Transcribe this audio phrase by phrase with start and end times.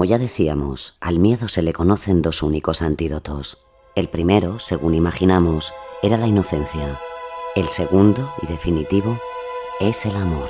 [0.00, 3.58] Como ya decíamos, al miedo se le conocen dos únicos antídotos.
[3.94, 6.98] El primero, según imaginamos, era la inocencia.
[7.54, 9.18] El segundo, y definitivo,
[9.78, 10.48] es el amor.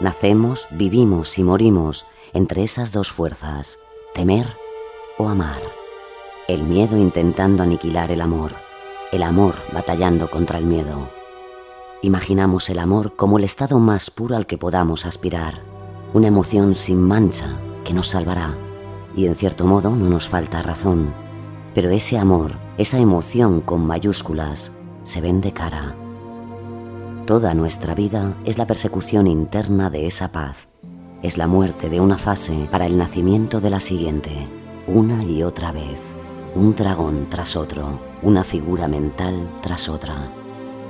[0.00, 3.78] Nacemos, vivimos y morimos entre esas dos fuerzas,
[4.12, 4.48] temer
[5.18, 5.62] o amar.
[6.48, 8.50] El miedo intentando aniquilar el amor,
[9.12, 11.10] el amor batallando contra el miedo.
[12.02, 15.62] Imaginamos el amor como el estado más puro al que podamos aspirar,
[16.12, 17.56] una emoción sin mancha
[17.86, 18.54] que nos salvará.
[19.16, 21.14] Y en cierto modo no nos falta razón.
[21.72, 24.72] Pero ese amor, esa emoción con mayúsculas,
[25.04, 25.94] se ven de cara.
[27.26, 30.68] Toda nuestra vida es la persecución interna de esa paz.
[31.22, 34.48] Es la muerte de una fase para el nacimiento de la siguiente,
[34.86, 36.00] una y otra vez.
[36.54, 40.28] Un dragón tras otro, una figura mental tras otra.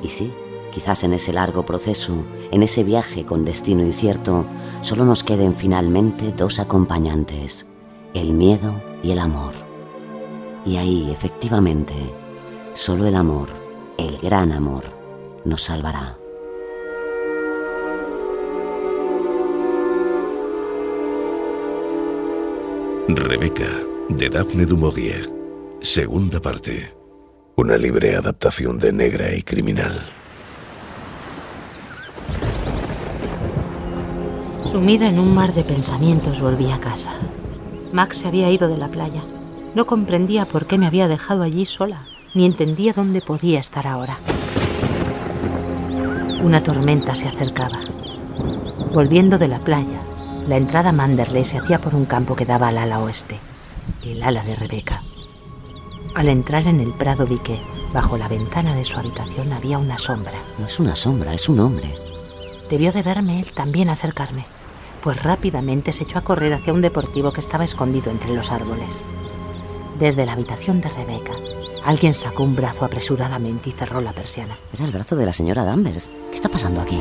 [0.03, 0.33] Y sí,
[0.77, 2.13] quizás en ese largo proceso,
[2.51, 4.45] en ese viaje con destino incierto,
[4.83, 7.65] solo nos queden finalmente dos acompañantes,
[8.13, 9.55] el miedo y el amor.
[10.67, 11.95] Y ahí, efectivamente,
[12.75, 13.49] solo el amor,
[13.97, 14.85] el gran amor,
[15.47, 16.19] nos salvará.
[23.09, 23.81] Rebeca,
[24.11, 25.27] de Daphne du Maurier.
[25.81, 26.93] Segunda parte.
[27.57, 30.05] Una libre adaptación de Negra y Criminal.
[34.71, 37.13] Sumida en un mar de pensamientos volví a casa.
[37.93, 39.23] Max se había ido de la playa.
[39.75, 44.19] No comprendía por qué me había dejado allí sola, ni entendía dónde podía estar ahora.
[46.43, 47.79] Una tormenta se acercaba.
[48.93, 50.01] Volviendo de la playa,
[50.49, 53.39] la entrada a Manderley se hacía por un campo que daba al ala oeste,
[54.03, 55.03] el ala de Rebeca.
[56.15, 57.61] Al entrar en el prado vi que,
[57.93, 60.41] bajo la ventana de su habitación, había una sombra.
[60.59, 61.95] No es una sombra, es un hombre.
[62.69, 64.45] Debió de verme él también acercarme,
[65.07, 69.05] pues rápidamente se echó a correr hacia un deportivo que estaba escondido entre los árboles.
[70.01, 71.31] Desde la habitación de Rebeca,
[71.85, 74.59] alguien sacó un brazo apresuradamente y cerró la persiana.
[74.73, 76.11] Era el brazo de la señora Danvers.
[76.31, 77.01] ¿Qué está pasando aquí?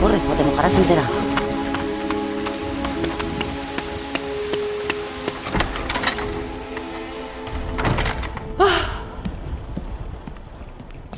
[0.00, 1.02] Corre, o te mojarás entera.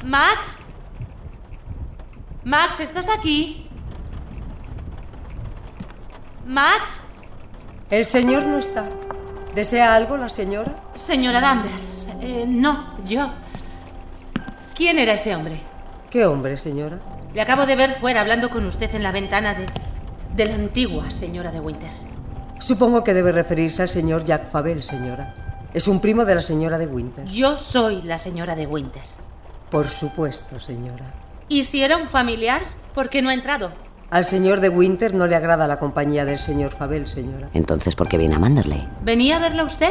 [0.04, 0.59] Max.
[2.44, 3.68] Max, ¿estás aquí?
[6.46, 7.00] Max.
[7.90, 8.88] El señor no está.
[9.54, 10.74] ¿Desea algo la señora?
[10.94, 12.08] Señora Danvers.
[12.20, 13.30] Eh, no, yo.
[14.74, 15.60] ¿Quién era ese hombre?
[16.08, 16.98] ¿Qué hombre, señora?
[17.34, 19.66] Le acabo de ver fuera hablando con usted en la ventana de.
[20.34, 21.90] de la antigua señora de Winter.
[22.58, 25.34] Supongo que debe referirse al señor Jack Fabel, señora.
[25.74, 27.24] Es un primo de la señora de Winter.
[27.26, 29.02] Yo soy la señora de Winter.
[29.70, 31.06] Por supuesto, señora.
[31.50, 32.62] ¿Y si era un familiar?
[32.94, 33.72] ¿Por qué no ha entrado?
[34.08, 37.50] Al señor de Winter no le agrada la compañía del señor Fabel, señora.
[37.54, 38.88] Entonces, ¿por qué viene a Manderley?
[39.02, 39.90] ¿Venía a verlo usted?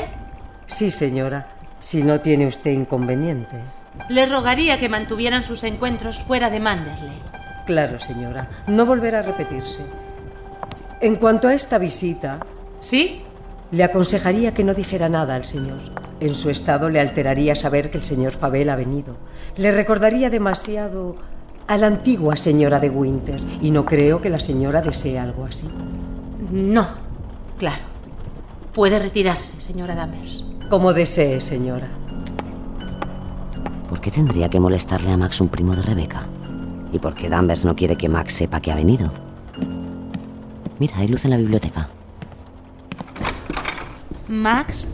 [0.68, 1.48] Sí, señora.
[1.82, 3.58] Si no tiene usted inconveniente.
[4.08, 7.20] Le rogaría que mantuvieran sus encuentros fuera de Manderley.
[7.66, 8.50] Claro, señora.
[8.68, 9.82] No volverá a repetirse.
[11.02, 12.40] En cuanto a esta visita,
[12.80, 13.22] ¿Sí?
[13.72, 15.80] le aconsejaría que no dijera nada al señor.
[16.22, 19.18] En su estado le alteraría saber que el señor Fabel ha venido.
[19.58, 21.18] Le recordaría demasiado
[21.70, 25.70] a la antigua señora de Winter y no creo que la señora desee algo así.
[26.52, 26.88] No,
[27.60, 27.84] claro.
[28.74, 30.44] Puede retirarse, señora Danvers.
[30.68, 31.88] Como desee, señora.
[33.88, 36.26] ¿Por qué tendría que molestarle a Max un primo de Rebeca?
[36.92, 39.12] ¿Y por qué Danvers no quiere que Max sepa que ha venido?
[40.80, 41.88] Mira, hay luz en la biblioteca.
[44.28, 44.88] Max.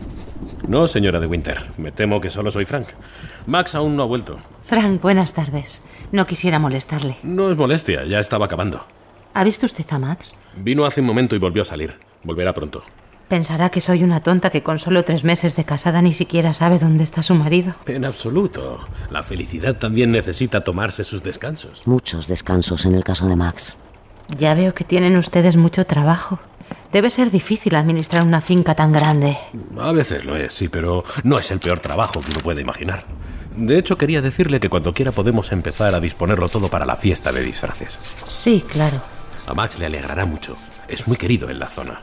[0.68, 1.72] No, señora de Winter.
[1.78, 2.88] Me temo que solo soy Frank.
[3.46, 4.40] Max aún no ha vuelto.
[4.64, 5.82] Frank, buenas tardes.
[6.12, 7.18] No quisiera molestarle.
[7.24, 8.86] No es molestia, ya estaba acabando.
[9.34, 10.40] ¿Ha visto usted a Max?
[10.56, 12.00] Vino hace un momento y volvió a salir.
[12.24, 12.84] Volverá pronto.
[13.28, 16.78] Pensará que soy una tonta que con solo tres meses de casada ni siquiera sabe
[16.78, 17.74] dónde está su marido.
[17.88, 18.88] En absoluto.
[19.10, 21.88] La felicidad también necesita tomarse sus descansos.
[21.88, 23.78] Muchos descansos en el caso de Max.
[24.30, 26.40] Ya veo que tienen ustedes mucho trabajo.
[26.96, 29.38] Debe ser difícil administrar una finca tan grande.
[29.78, 33.04] A veces lo es, sí, pero no es el peor trabajo que uno puede imaginar.
[33.58, 37.34] De hecho, quería decirle que cuando quiera podemos empezar a disponerlo todo para la fiesta
[37.34, 38.00] de disfraces.
[38.24, 39.02] Sí, claro.
[39.46, 40.56] A Max le alegrará mucho.
[40.88, 42.00] Es muy querido en la zona.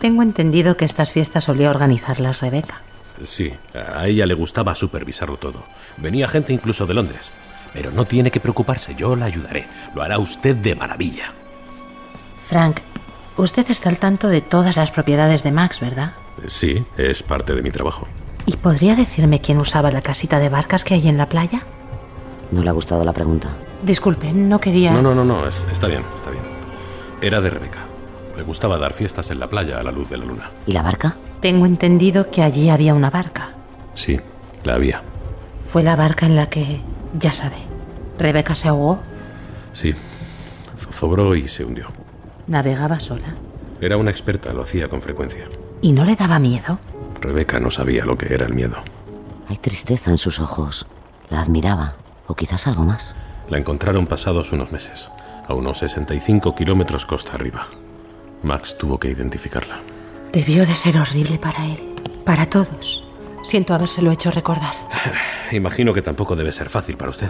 [0.00, 2.82] Tengo entendido que estas fiestas solía organizarlas Rebeca.
[3.24, 5.64] Sí, a ella le gustaba supervisarlo todo.
[5.96, 7.32] Venía gente incluso de Londres.
[7.72, 9.66] Pero no tiene que preocuparse, yo la ayudaré.
[9.94, 11.32] Lo hará usted de maravilla.
[12.46, 12.80] Frank,
[13.36, 16.12] usted está al tanto de todas las propiedades de Max, ¿verdad?
[16.46, 18.06] Sí, es parte de mi trabajo.
[18.46, 21.62] ¿Y podría decirme quién usaba la casita de barcas que hay en la playa?
[22.52, 23.48] No le ha gustado la pregunta.
[23.82, 24.92] Disculpe, no quería...
[24.92, 26.44] No, no, no, no, es- está bien, está bien.
[27.20, 27.80] Era de Rebeca.
[28.36, 30.50] Le gustaba dar fiestas en la playa a la luz de la luna.
[30.66, 31.16] ¿Y la barca?
[31.40, 33.54] Tengo entendido que allí había una barca.
[33.94, 34.20] Sí,
[34.62, 35.02] la había.
[35.66, 36.80] Fue la barca en la que,
[37.18, 37.56] ya sabe,
[38.18, 39.00] Rebeca se ahogó.
[39.72, 39.94] Sí.
[40.76, 41.86] Zozobró y se hundió.
[42.46, 43.34] Navegaba sola.
[43.80, 45.44] Era una experta, lo hacía con frecuencia.
[45.82, 46.78] ¿Y no le daba miedo?
[47.20, 48.76] Rebeca no sabía lo que era el miedo.
[49.48, 50.86] Hay tristeza en sus ojos.
[51.28, 51.96] La admiraba.
[52.26, 53.14] O quizás algo más.
[53.48, 55.10] La encontraron pasados unos meses,
[55.46, 57.68] a unos 65 kilómetros costa arriba.
[58.42, 59.80] Max tuvo que identificarla.
[60.32, 61.94] Debió de ser horrible para él.
[62.24, 63.08] Para todos.
[63.42, 64.74] Siento habérselo hecho recordar.
[65.52, 67.28] Imagino que tampoco debe ser fácil para usted.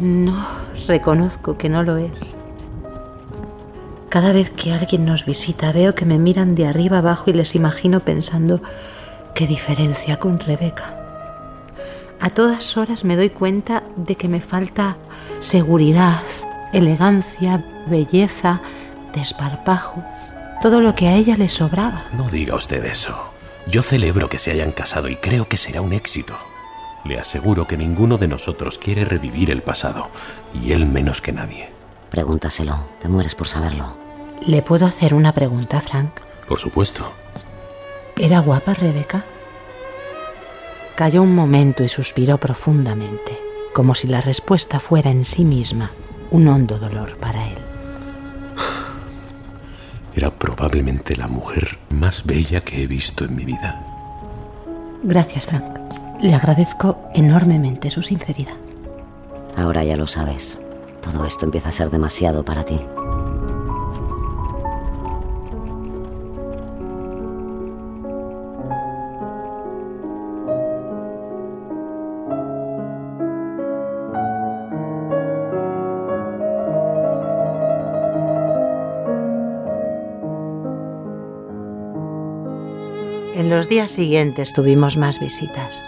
[0.00, 0.46] No,
[0.88, 2.36] reconozco que no lo es.
[4.12, 7.54] Cada vez que alguien nos visita veo que me miran de arriba abajo y les
[7.54, 8.60] imagino pensando
[9.34, 10.98] qué diferencia con Rebeca.
[12.20, 14.98] A todas horas me doy cuenta de que me falta
[15.40, 16.20] seguridad,
[16.74, 18.60] elegancia, belleza,
[19.14, 20.04] desparpajo,
[20.60, 22.04] todo lo que a ella le sobraba.
[22.12, 23.32] No diga usted eso.
[23.66, 26.36] Yo celebro que se hayan casado y creo que será un éxito.
[27.06, 30.10] Le aseguro que ninguno de nosotros quiere revivir el pasado,
[30.52, 31.71] y él menos que nadie.
[32.12, 32.76] Pregúntaselo.
[33.00, 33.94] Te mueres por saberlo.
[34.46, 36.10] ¿Le puedo hacer una pregunta, Frank?
[36.46, 37.10] Por supuesto.
[38.18, 39.24] ¿Era guapa Rebeca?
[40.94, 43.40] Calló un momento y suspiró profundamente,
[43.72, 45.90] como si la respuesta fuera en sí misma
[46.30, 47.58] un hondo dolor para él.
[50.14, 53.86] Era probablemente la mujer más bella que he visto en mi vida.
[55.02, 55.78] Gracias, Frank.
[56.20, 58.56] Le agradezco enormemente su sinceridad.
[59.56, 60.58] Ahora ya lo sabes.
[61.02, 62.80] Todo esto empieza a ser demasiado para ti.
[83.34, 85.84] En los días siguientes tuvimos más visitas.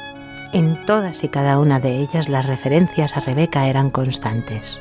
[0.52, 4.80] En todas y cada una de ellas las referencias a Rebeca eran constantes.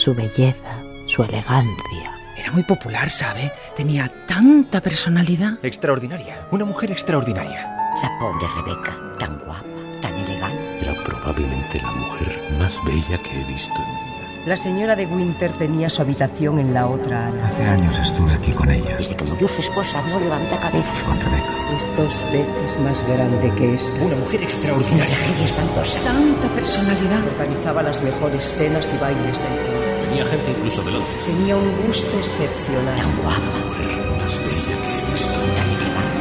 [0.00, 2.10] Su belleza, su elegancia.
[2.34, 3.52] Era muy popular, ¿sabe?
[3.76, 5.58] Tenía tanta personalidad.
[5.62, 7.68] Extraordinaria, una mujer extraordinaria.
[8.02, 9.62] La pobre Rebeca, tan guapa,
[10.00, 10.78] tan elegante.
[10.80, 14.46] Era probablemente la mujer más bella que he visto en mi vida.
[14.46, 17.46] La señora de Winter tenía su habitación en la otra ala.
[17.48, 21.04] Hace años estuve aquí con ella, Desde que murió su esposa no levanta cabeza.
[21.04, 21.44] con Rebeca.
[21.76, 24.02] Es dos veces más grande que esta.
[24.02, 25.16] Una mujer extraordinaria.
[25.44, 26.10] Espantosa.
[26.10, 27.20] Tanta personalidad.
[27.38, 29.69] Organizaba las mejores cenas y bailes del pueblo.
[30.10, 31.24] Venía gente incluso de Londres.
[31.24, 32.96] Tenía un gusto excepcional.
[32.96, 33.38] Tan guapa.
[33.38, 35.38] La mujer más bella que he visto.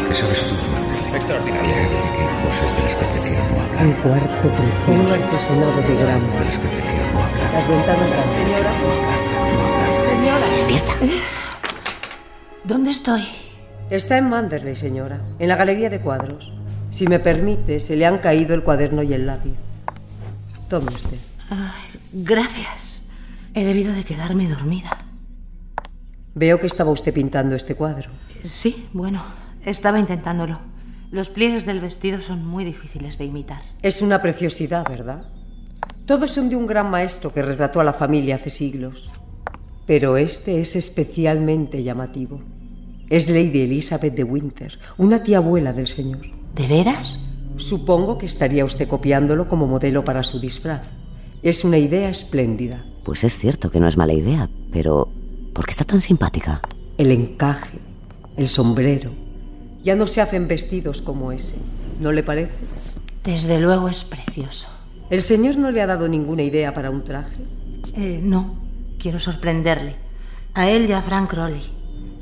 [0.07, 1.15] ¿Qué sabes tú de Manderley?
[1.15, 1.75] Extraordinaria.
[2.13, 3.85] Que cosas de las que prefiero no hablar.
[3.85, 4.91] Un cuarto precioso.
[4.91, 7.53] Un artesonado de gran De las que prefiero no hablar.
[7.53, 8.29] Las ventanas dan.
[8.29, 8.71] Señora.
[10.05, 10.45] Señora.
[10.53, 10.93] Despierta.
[12.63, 13.23] ¿Dónde estoy?
[13.89, 15.19] Está en Manderley, señora.
[15.39, 16.51] En la galería de cuadros.
[16.91, 19.55] Si me permite, se le han caído el cuaderno y el lápiz.
[20.69, 21.17] Tome usted.
[21.49, 22.88] Ay, gracias.
[23.53, 24.97] He debido de quedarme dormida.
[26.35, 28.09] Veo que estaba usted pintando este cuadro.
[28.43, 29.23] Sí, bueno,
[29.65, 30.59] estaba intentándolo.
[31.11, 33.61] Los pliegues del vestido son muy difíciles de imitar.
[33.81, 35.25] Es una preciosidad, ¿verdad?
[36.05, 39.09] Todos son de un gran maestro que retrató a la familia hace siglos.
[39.87, 42.41] Pero este es especialmente llamativo.
[43.09, 46.27] Es Lady Elizabeth de Winter, una tía abuela del señor.
[46.53, 47.17] ¿De veras?
[47.57, 50.83] Supongo que estaría usted copiándolo como modelo para su disfraz.
[51.41, 52.85] Es una idea espléndida.
[53.09, 55.09] Pues es cierto que no es mala idea, pero
[55.55, 56.61] ¿por qué está tan simpática?
[56.95, 57.79] El encaje,
[58.37, 59.09] el sombrero.
[59.83, 61.55] Ya no se hacen vestidos como ese.
[61.99, 62.53] ¿No le parece?
[63.23, 64.67] Desde luego es precioso.
[65.09, 67.37] ¿El señor no le ha dado ninguna idea para un traje?
[67.95, 68.61] Eh, no,
[68.99, 69.95] quiero sorprenderle.
[70.53, 71.63] A él y a Frank Crowley.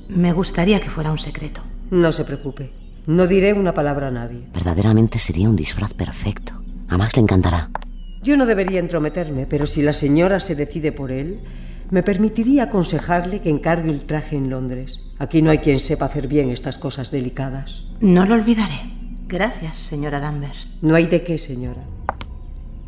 [0.08, 1.60] Me gustaría que fuera un secreto.
[1.92, 2.72] No se preocupe.
[3.08, 4.48] No diré una palabra a nadie.
[4.54, 6.54] Verdaderamente sería un disfraz perfecto.
[6.88, 7.72] A Max le encantará.
[8.24, 11.40] Yo no debería entrometerme, pero si la señora se decide por él,
[11.90, 15.00] me permitiría aconsejarle que encargue el traje en Londres.
[15.20, 17.86] Aquí no hay quien sepa hacer bien estas cosas delicadas.
[18.02, 18.98] No lo olvidaré.
[19.28, 20.68] Gracias, señora Danvers.
[20.82, 21.82] No hay de qué, señora.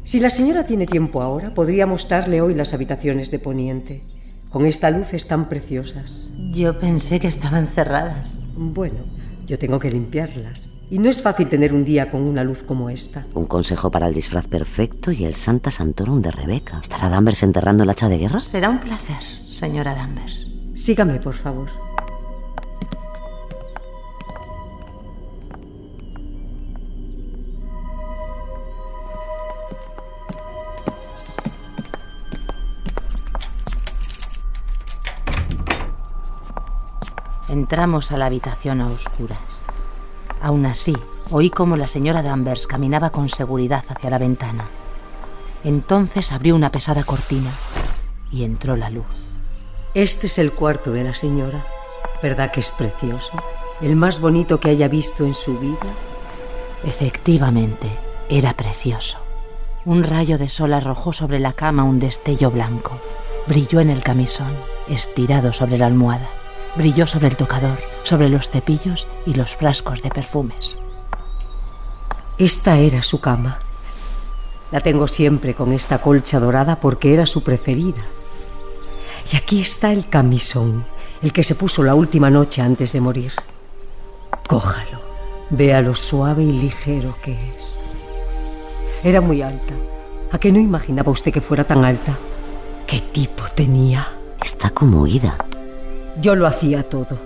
[0.03, 4.03] Si la señora tiene tiempo ahora, podría mostrarle hoy las habitaciones de Poniente.
[4.50, 6.29] Con esta luz están preciosas.
[6.51, 8.41] Yo pensé que estaban cerradas.
[8.55, 9.05] Bueno,
[9.45, 10.68] yo tengo que limpiarlas.
[10.91, 13.27] Y no es fácil tener un día con una luz como esta.
[13.36, 16.79] Un consejo para el disfraz perfecto y el Santa Santorum de Rebeca.
[16.81, 18.39] ¿Estará Danvers enterrando el hacha de guerra?
[18.39, 20.50] Será un placer, señora Danvers.
[20.74, 21.69] Sígame, por favor.
[37.50, 39.58] Entramos a la habitación a oscuras.
[40.41, 40.96] Aún así,
[41.31, 44.65] oí como la señora Danvers caminaba con seguridad hacia la ventana.
[45.63, 47.50] Entonces abrió una pesada cortina
[48.31, 49.05] y entró la luz.
[49.93, 51.65] Este es el cuarto de la señora.
[52.22, 53.31] ¿Verdad que es precioso?
[53.81, 55.77] El más bonito que haya visto en su vida.
[56.84, 57.89] Efectivamente,
[58.29, 59.19] era precioso.
[59.86, 63.00] Un rayo de sol arrojó sobre la cama un destello blanco.
[63.48, 64.53] Brilló en el camisón,
[64.88, 66.29] estirado sobre la almohada.
[66.79, 70.79] Brilló sobre el tocador, sobre los cepillos y los frascos de perfumes.
[72.38, 73.59] Esta era su cama.
[74.71, 78.01] La tengo siempre con esta colcha dorada porque era su preferida.
[79.29, 80.86] Y aquí está el camisón,
[81.21, 83.33] el que se puso la última noche antes de morir.
[84.48, 85.01] Cójalo,
[85.50, 87.75] vea lo suave y ligero que es.
[89.03, 89.74] Era muy alta.
[90.31, 92.17] ¿A qué no imaginaba usted que fuera tan alta?
[92.88, 94.07] ¿Qué tipo tenía?
[94.41, 95.36] Está como oída.
[96.21, 97.17] Yo lo hacía todo.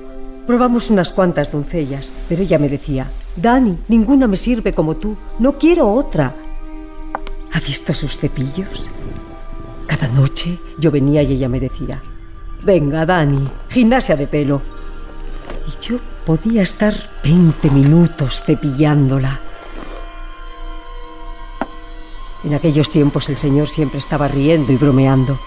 [0.46, 5.58] Probamos unas cuantas doncellas, pero ella me decía, Dani, ninguna me sirve como tú, no
[5.58, 6.36] quiero otra.
[7.54, 8.90] ¿Ha visto sus cepillos?
[9.88, 12.04] Cada noche yo venía y ella me decía,
[12.62, 14.62] venga, Dani, gimnasia de pelo.
[15.68, 19.40] Y yo podía estar 20 minutos cepillándola.
[22.44, 25.40] En aquellos tiempos el señor siempre estaba riendo y bromeando.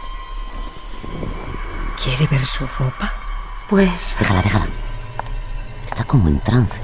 [2.03, 3.26] ¿Quiere ver su ropa?
[3.69, 4.17] Pues...
[4.21, 4.67] Déjala, déjala.
[5.87, 6.79] Está como en trance.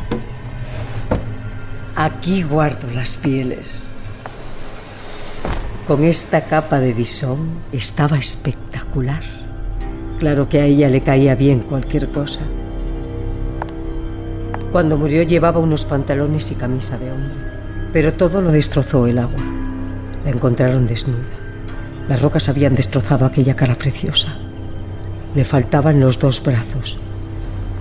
[1.95, 3.85] Aquí guardo las pieles.
[5.87, 9.23] Con esta capa de bisón estaba espectacular.
[10.19, 12.41] Claro que a ella le caía bien cualquier cosa.
[14.73, 17.35] Cuando murió llevaba unos pantalones y camisa de hombre,
[17.93, 19.43] pero todo lo destrozó el agua.
[20.25, 21.29] La encontraron desnuda.
[22.09, 24.37] Las rocas habían destrozado aquella cara preciosa.
[25.35, 26.99] Le faltaban los dos brazos.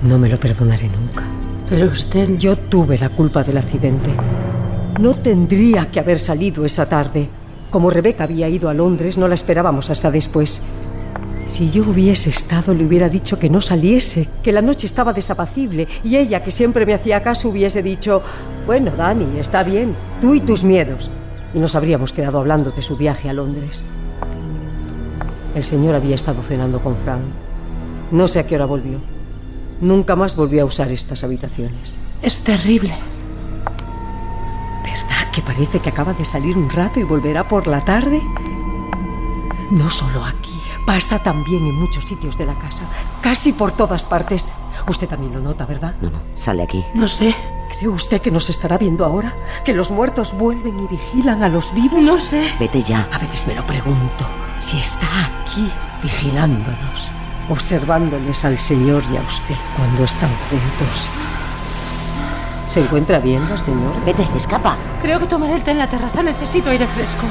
[0.04, 1.24] No me lo perdonaré nunca.
[1.70, 2.38] Pero usted...
[2.38, 4.10] Yo tuve la culpa del accidente.
[5.00, 7.30] No tendría que haber salido esa tarde.
[7.70, 10.62] Como Rebeca había ido a Londres, no la esperábamos hasta después.
[11.48, 15.88] Si yo hubiese estado, le hubiera dicho que no saliese, que la noche estaba desapacible,
[16.04, 18.22] y ella, que siempre me hacía caso, hubiese dicho,
[18.66, 21.10] bueno, Dani, está bien, tú y tus miedos.
[21.54, 23.84] Y nos habríamos quedado hablando de su viaje a Londres.
[25.56, 27.22] El señor había estado cenando con Frank.
[28.12, 29.00] No sé a qué hora volvió.
[29.82, 31.94] Nunca más volvió a usar estas habitaciones.
[32.22, 32.94] Es terrible.
[34.84, 38.22] ¿Verdad que parece que acaba de salir un rato y volverá por la tarde?
[39.72, 40.52] No solo aquí,
[40.86, 42.84] pasa también en muchos sitios de la casa,
[43.22, 44.48] casi por todas partes.
[44.88, 45.96] Usted también lo nota, ¿verdad?
[46.02, 46.84] No, no, sale aquí.
[46.94, 47.34] No sé.
[47.82, 49.34] ¿Cree usted que nos estará viendo ahora?
[49.66, 52.00] ¿Que los muertos vuelven y vigilan a los vivos?
[52.00, 52.54] No sé.
[52.60, 53.08] Vete ya.
[53.12, 54.24] A veces me lo pregunto,
[54.60, 55.68] si está aquí
[56.04, 57.10] vigilándonos,
[57.50, 61.10] observándoles al Señor y a usted cuando están juntos.
[62.68, 64.00] ¿Se encuentra bien la señora?
[64.06, 64.78] Vete, escapa.
[65.02, 66.22] Creo que tomaré el té en la terraza.
[66.22, 67.26] Necesito aire fresco.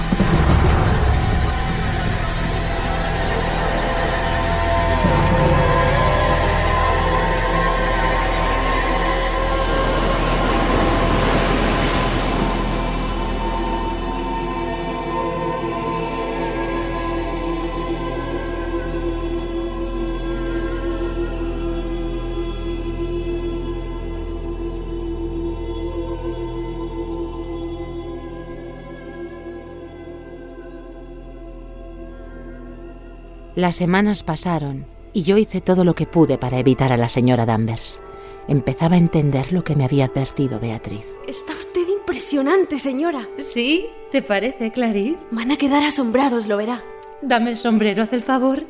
[33.60, 37.44] Las semanas pasaron y yo hice todo lo que pude para evitar a la señora
[37.44, 38.00] Danvers.
[38.48, 41.04] Empezaba a entender lo que me había advertido Beatriz.
[41.28, 43.28] Está usted impresionante, señora.
[43.36, 43.86] ¿Sí?
[44.12, 45.18] ¿Te parece, Clarice?
[45.30, 46.82] Van a quedar asombrados, lo verá.
[47.20, 48.64] Dame el sombrero, haz el favor.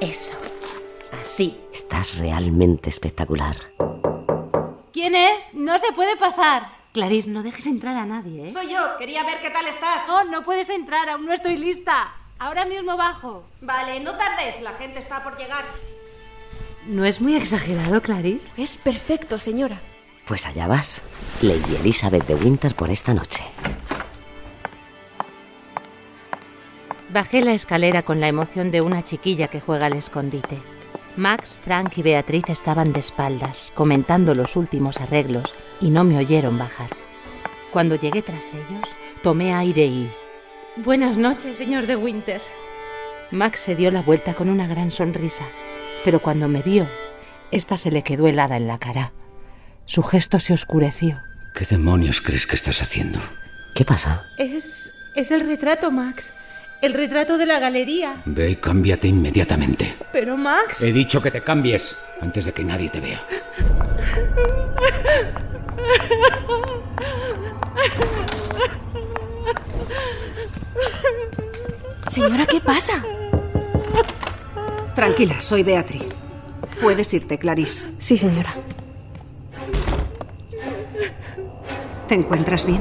[0.00, 0.32] Eso.
[1.22, 1.56] Así.
[1.72, 3.56] Estás realmente espectacular.
[4.92, 5.54] ¿Quién es?
[5.54, 6.66] No se puede pasar.
[6.92, 8.50] Clarice, no dejes entrar a nadie, ¿eh?
[8.50, 8.80] Soy yo.
[8.98, 10.08] Quería ver qué tal estás.
[10.08, 12.12] No, no puedes entrar, aún no estoy lista.
[12.44, 13.42] Ahora mismo bajo.
[13.62, 15.64] Vale, no tardes, la gente está por llegar.
[16.86, 18.62] ¿No es muy exagerado, Clarice?
[18.62, 19.80] Es perfecto, señora.
[20.26, 21.00] Pues allá vas,
[21.40, 23.42] Lady Elizabeth de Winter por esta noche.
[27.08, 30.60] Bajé la escalera con la emoción de una chiquilla que juega al escondite.
[31.16, 36.58] Max, Frank y Beatriz estaban de espaldas, comentando los últimos arreglos, y no me oyeron
[36.58, 36.90] bajar.
[37.72, 40.10] Cuando llegué tras ellos, tomé aire y...
[40.76, 42.40] Buenas noches, señor de Winter.
[43.30, 45.44] Max se dio la vuelta con una gran sonrisa,
[46.04, 46.88] pero cuando me vio,
[47.52, 49.12] esta se le quedó helada en la cara.
[49.86, 51.22] Su gesto se oscureció.
[51.54, 53.20] ¿Qué demonios crees que estás haciendo?
[53.76, 54.24] ¿Qué pasa?
[54.36, 54.92] Es.
[55.14, 56.34] es el retrato, Max.
[56.82, 58.16] El retrato de la galería.
[58.24, 59.94] Ve y cámbiate inmediatamente.
[60.12, 60.82] Pero, Max.
[60.82, 63.24] He dicho que te cambies antes de que nadie te vea.
[72.08, 73.02] Señora, ¿qué pasa?
[74.94, 76.04] Tranquila, soy Beatriz.
[76.80, 77.90] Puedes irte, Clarice.
[77.98, 78.54] Sí, señora.
[82.08, 82.80] ¿Te encuentras bien?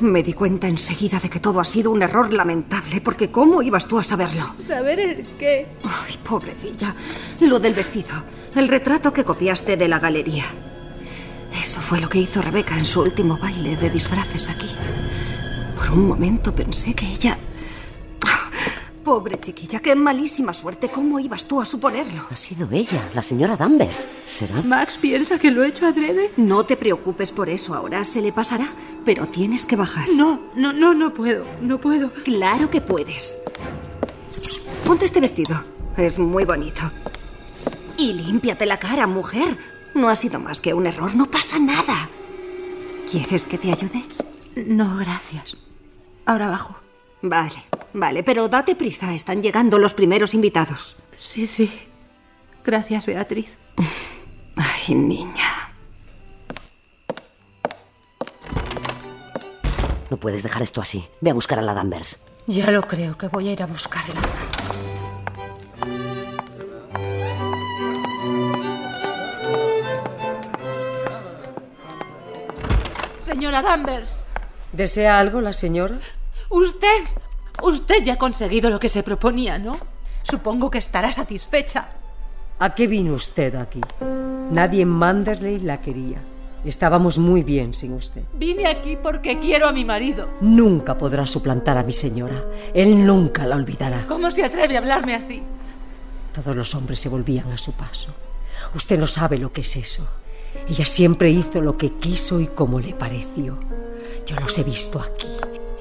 [0.00, 3.86] Me di cuenta enseguida de que todo ha sido un error lamentable, porque ¿cómo ibas
[3.86, 4.54] tú a saberlo?
[4.58, 5.66] ¿Saber el qué?
[5.84, 6.94] Ay, pobrecilla.
[7.40, 8.14] Lo del vestido.
[8.54, 10.44] El retrato que copiaste de la galería.
[11.60, 14.70] Eso fue lo que hizo Rebeca en su último baile de disfraces aquí.
[15.90, 17.36] Por un momento pensé que ella...
[19.04, 20.88] Pobre chiquilla, qué malísima suerte.
[20.88, 22.26] ¿Cómo ibas tú a suponerlo?
[22.30, 24.06] Ha sido ella, la señora Danvers.
[24.24, 24.62] ¿Será?
[24.62, 26.30] Max piensa que lo he hecho adrede.
[26.36, 28.68] No te preocupes por eso, ahora se le pasará,
[29.04, 30.08] pero tienes que bajar.
[30.10, 32.12] No, no, no, no puedo, no puedo.
[32.22, 33.38] Claro que puedes.
[34.86, 35.60] Ponte este vestido,
[35.96, 36.82] es muy bonito.
[37.98, 39.58] Y límpiate la cara, mujer.
[39.96, 42.08] No ha sido más que un error, no pasa nada.
[43.10, 44.04] ¿Quieres que te ayude?
[44.54, 45.56] No, gracias.
[46.30, 46.76] Ahora bajo.
[47.22, 50.98] Vale, vale, pero date prisa, están llegando los primeros invitados.
[51.16, 51.68] Sí, sí.
[52.64, 53.58] Gracias, Beatriz.
[54.56, 55.72] Ay, niña.
[60.08, 61.04] No puedes dejar esto así.
[61.20, 62.20] Ve a buscar a la Danvers.
[62.46, 64.20] Ya lo creo que voy a ir a buscarla.
[73.18, 74.20] Señora Danvers,
[74.72, 75.98] ¿Desea algo la señora?
[76.50, 77.04] Usted,
[77.62, 79.72] usted ya ha conseguido lo que se proponía, ¿no?
[80.22, 81.88] Supongo que estará satisfecha.
[82.58, 83.80] ¿A qué vino usted aquí?
[84.50, 86.18] Nadie en Manderley la quería.
[86.64, 88.22] Estábamos muy bien sin usted.
[88.34, 90.28] Vine aquí porque quiero a mi marido.
[90.42, 92.44] Nunca podrá suplantar a mi señora.
[92.74, 94.04] Él nunca la olvidará.
[94.06, 95.42] ¿Cómo se atreve a hablarme así?
[96.34, 98.14] Todos los hombres se volvían a su paso.
[98.74, 100.06] Usted no sabe lo que es eso.
[100.68, 103.58] Ella siempre hizo lo que quiso y como le pareció.
[104.26, 105.28] Yo los he visto aquí,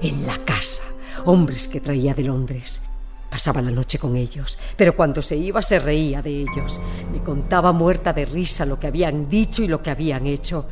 [0.02, 0.84] en la casa.
[1.26, 2.82] Hombres que traía de Londres.
[3.30, 6.82] Pasaba la noche con ellos, pero cuando se iba se reía de ellos.
[7.12, 10.66] Me contaba muerta de risa lo que habían dicho y lo que habían hecho.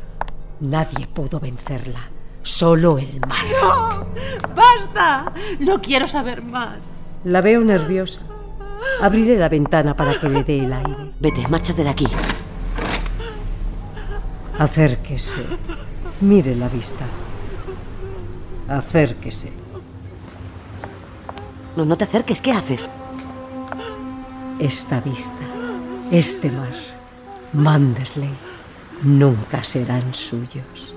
[0.60, 2.00] Nadie pudo vencerla.
[2.42, 3.44] Solo el mar.
[3.62, 4.06] ¡No!
[4.54, 5.32] ¡Basta!
[5.60, 6.90] No quiero saber más.
[7.24, 8.20] La veo nerviosa.
[9.00, 11.12] Abriré la ventana para que le dé el aire.
[11.20, 12.06] Vete, márchate de aquí.
[14.58, 15.44] Acérquese.
[16.20, 17.04] Mire la vista.
[18.68, 19.50] Acérquese.
[21.76, 22.40] No, no te acerques.
[22.40, 22.90] ¿Qué haces?
[24.58, 25.44] Esta vista,
[26.10, 26.74] este mar,
[27.52, 28.34] Manderley,
[29.02, 30.94] nunca serán suyos.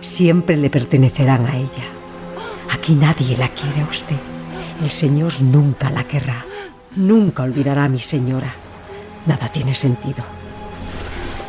[0.00, 1.84] Siempre le pertenecerán a ella.
[2.72, 4.16] Aquí nadie la quiere a usted.
[4.82, 6.44] El Señor nunca la querrá.
[6.96, 8.52] Nunca olvidará a mi señora.
[9.24, 10.24] Nada tiene sentido.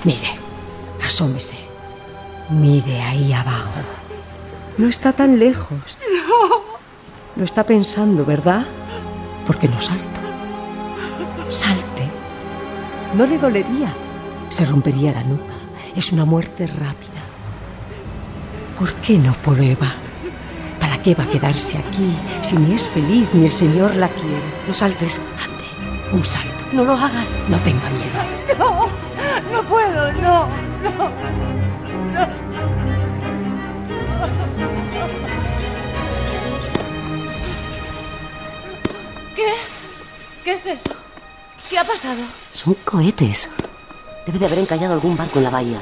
[0.03, 0.29] Mire,
[1.05, 1.55] asómese.
[2.49, 3.96] Mire ahí abajo.
[4.77, 5.97] No está tan lejos.
[7.35, 8.63] Lo está pensando, ¿verdad?
[9.47, 10.21] Porque no salto.
[11.49, 12.03] Salte.
[13.15, 13.91] No le dolería.
[14.49, 15.53] Se rompería la nuca.
[15.95, 17.21] Es una muerte rápida.
[18.77, 19.93] ¿Por qué no prueba?
[20.79, 24.41] ¿Para qué va a quedarse aquí si ni es feliz ni el Señor la quiere?
[24.67, 25.19] No saltes.
[25.43, 26.65] Ande, un salto.
[26.71, 27.35] No lo hagas.
[27.49, 28.57] No tenga miedo.
[28.59, 28.87] No,
[29.51, 30.47] no puedo, no,
[30.83, 31.46] no.
[40.57, 40.89] Es eso?
[41.69, 42.21] ¿Qué ha pasado?
[42.53, 43.49] Son cohetes.
[44.25, 45.79] Debe de haber encallado algún barco en la bahía.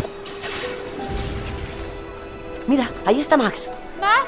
[2.67, 3.69] Mira, ahí está Max.
[3.99, 4.25] ¿Max?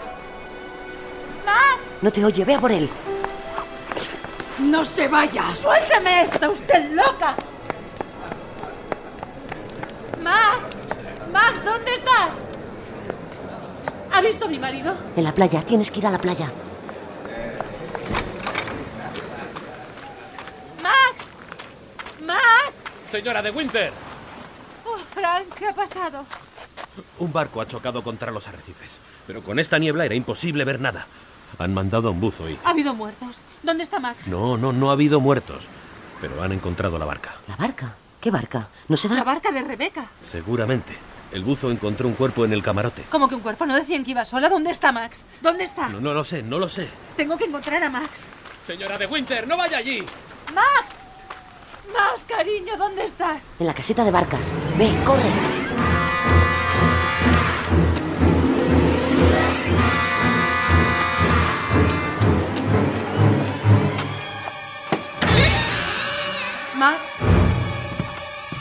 [1.45, 1.81] ¿Max?
[2.01, 2.89] No te oye, ve a por él.
[4.59, 5.43] ¡No se vaya!
[5.55, 6.23] ¡Suélteme!
[6.23, 7.35] ¡Está usted loca!
[10.23, 10.77] ¡Max!
[11.31, 12.37] ¡Max, ¿dónde estás?
[14.13, 14.95] ¿Ha visto a mi marido?
[15.15, 16.51] En la playa, tienes que ir a la playa.
[23.09, 23.91] Señora de Winter.
[24.85, 26.25] Oh, Frank, ¿qué ha pasado?
[27.19, 31.07] Un barco ha chocado contra los arrecifes, pero con esta niebla era imposible ver nada.
[31.59, 32.59] Han mandado a un buzo y...
[32.63, 33.41] ¿Ha habido muertos?
[33.63, 34.27] ¿Dónde está Max?
[34.27, 35.65] No, no, no ha habido muertos,
[36.19, 37.35] pero han encontrado la barca.
[37.47, 37.95] ¿La barca?
[38.19, 38.67] ¿Qué barca?
[38.87, 39.15] ¿No será...?
[39.15, 40.05] La barca de Rebeca.
[40.23, 40.97] Seguramente.
[41.31, 43.03] El buzo encontró un cuerpo en el camarote.
[43.09, 43.65] ¿Cómo que un cuerpo?
[43.65, 44.49] ¿No decían que iba sola?
[44.49, 45.25] ¿Dónde está Max?
[45.41, 45.87] ¿Dónde está?
[45.89, 46.89] No, no lo sé, no lo sé.
[47.15, 48.25] Tengo que encontrar a Max.
[48.65, 50.03] Señora de Winter, no vaya allí.
[50.53, 50.96] ¡Max!
[51.93, 52.77] ¡Max, cariño!
[52.77, 53.49] ¿Dónde estás?
[53.59, 54.51] En la caseta de barcas.
[54.77, 55.31] Ve, corre.
[66.77, 66.99] Max.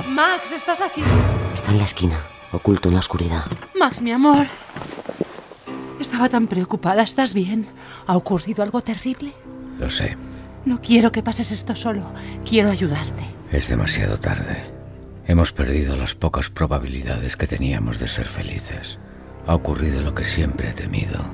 [0.09, 1.03] Max, ¿estás aquí?
[1.53, 2.19] Está en la esquina,
[2.53, 3.45] oculto en la oscuridad.
[3.79, 4.47] Max, mi amor.
[6.01, 7.03] Estaba tan preocupada.
[7.03, 7.69] ¿Estás bien?
[8.07, 9.35] ¿Ha ocurrido algo terrible?
[9.79, 10.17] Lo sé.
[10.67, 12.03] No quiero que pases esto solo.
[12.45, 13.25] Quiero ayudarte.
[13.53, 14.65] Es demasiado tarde.
[15.29, 18.99] Hemos perdido las pocas probabilidades que teníamos de ser felices.
[19.47, 21.25] Ha ocurrido lo que siempre he temido.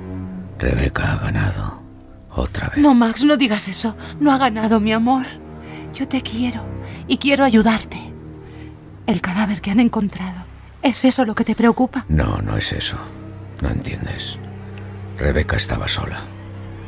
[0.59, 1.81] Rebeca ha ganado.
[2.29, 2.77] Otra vez.
[2.77, 3.95] No, Max, no digas eso.
[4.19, 5.25] No ha ganado, mi amor.
[5.95, 6.63] Yo te quiero
[7.07, 7.97] y quiero ayudarte.
[9.07, 10.45] El cadáver que han encontrado.
[10.83, 12.05] ¿Es eso lo que te preocupa?
[12.07, 12.97] No, no es eso.
[13.63, 14.37] No entiendes.
[15.17, 16.21] Rebeca estaba sola.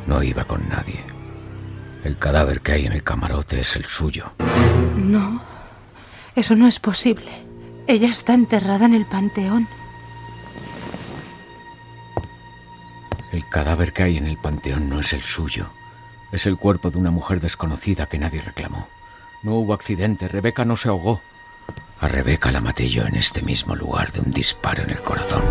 [0.06, 1.15] No iba con nadie.
[2.06, 4.30] El cadáver que hay en el camarote es el suyo.
[4.96, 5.42] No,
[6.36, 7.32] eso no es posible.
[7.88, 9.66] Ella está enterrada en el panteón.
[13.32, 15.68] El cadáver que hay en el panteón no es el suyo.
[16.30, 18.86] Es el cuerpo de una mujer desconocida que nadie reclamó.
[19.42, 20.28] No hubo accidente.
[20.28, 21.20] Rebeca no se ahogó.
[21.98, 25.42] A Rebeca la maté yo en este mismo lugar de un disparo en el corazón.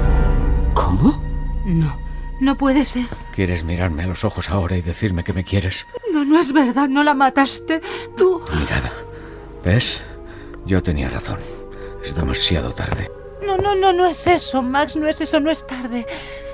[0.74, 1.22] ¿Cómo?
[1.65, 2.00] No,
[2.39, 3.08] no puede ser.
[3.34, 5.86] ¿Quieres mirarme a los ojos ahora y decirme que me quieres?
[6.12, 6.88] No, no es verdad.
[6.88, 7.82] No la mataste.
[8.17, 8.41] Tú.
[8.45, 8.91] Tu mirada.
[9.63, 10.02] ¿Ves?
[10.65, 11.39] Yo tenía razón.
[12.04, 13.10] Es demasiado tarde.
[13.45, 14.95] No, no, no, no es eso, Max.
[14.95, 15.39] No es eso.
[15.39, 16.06] No es tarde.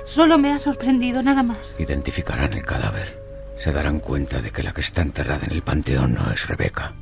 [0.04, 1.76] Solo me ha sorprendido, nada más.
[1.78, 3.20] Identificarán el cadáver.
[3.58, 6.92] Se darán cuenta de que la que está enterrada en el panteón no es Rebeca.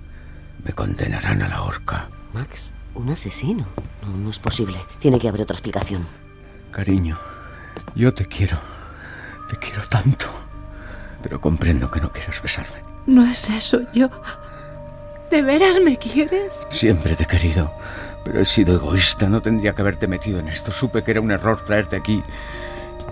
[0.65, 2.09] Me condenarán a la horca.
[2.35, 3.67] Max, un asesino.
[4.03, 4.79] No, no es posible.
[4.99, 6.07] Tiene que haber otra explicación.
[6.71, 7.19] Cariño,
[7.95, 8.59] yo te quiero.
[9.49, 10.27] Te quiero tanto.
[11.23, 12.83] Pero comprendo que no quieras besarme.
[13.07, 13.81] No es eso.
[13.93, 14.09] Yo...
[15.31, 16.67] ¿De veras me quieres?
[16.71, 17.73] Siempre te he querido.
[18.25, 19.29] Pero he sido egoísta.
[19.29, 20.73] No tendría que haberte metido en esto.
[20.73, 22.23] Supe que era un error traerte aquí.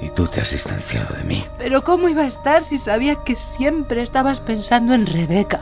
[0.00, 1.44] Y tú te has distanciado de mí.
[1.58, 5.60] Pero ¿cómo iba a estar si sabía que siempre estabas pensando en Rebeca?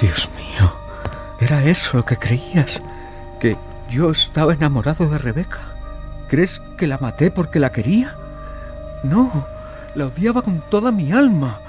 [0.00, 0.72] Dios mío.
[1.40, 2.80] ¿Era eso lo que creías?
[3.40, 3.56] ¿Que
[3.90, 5.75] yo estaba enamorado de Rebeca?
[6.28, 8.14] ¿Crees que la maté porque la quería?
[9.02, 9.46] No,
[9.94, 11.60] la odiaba con toda mi alma.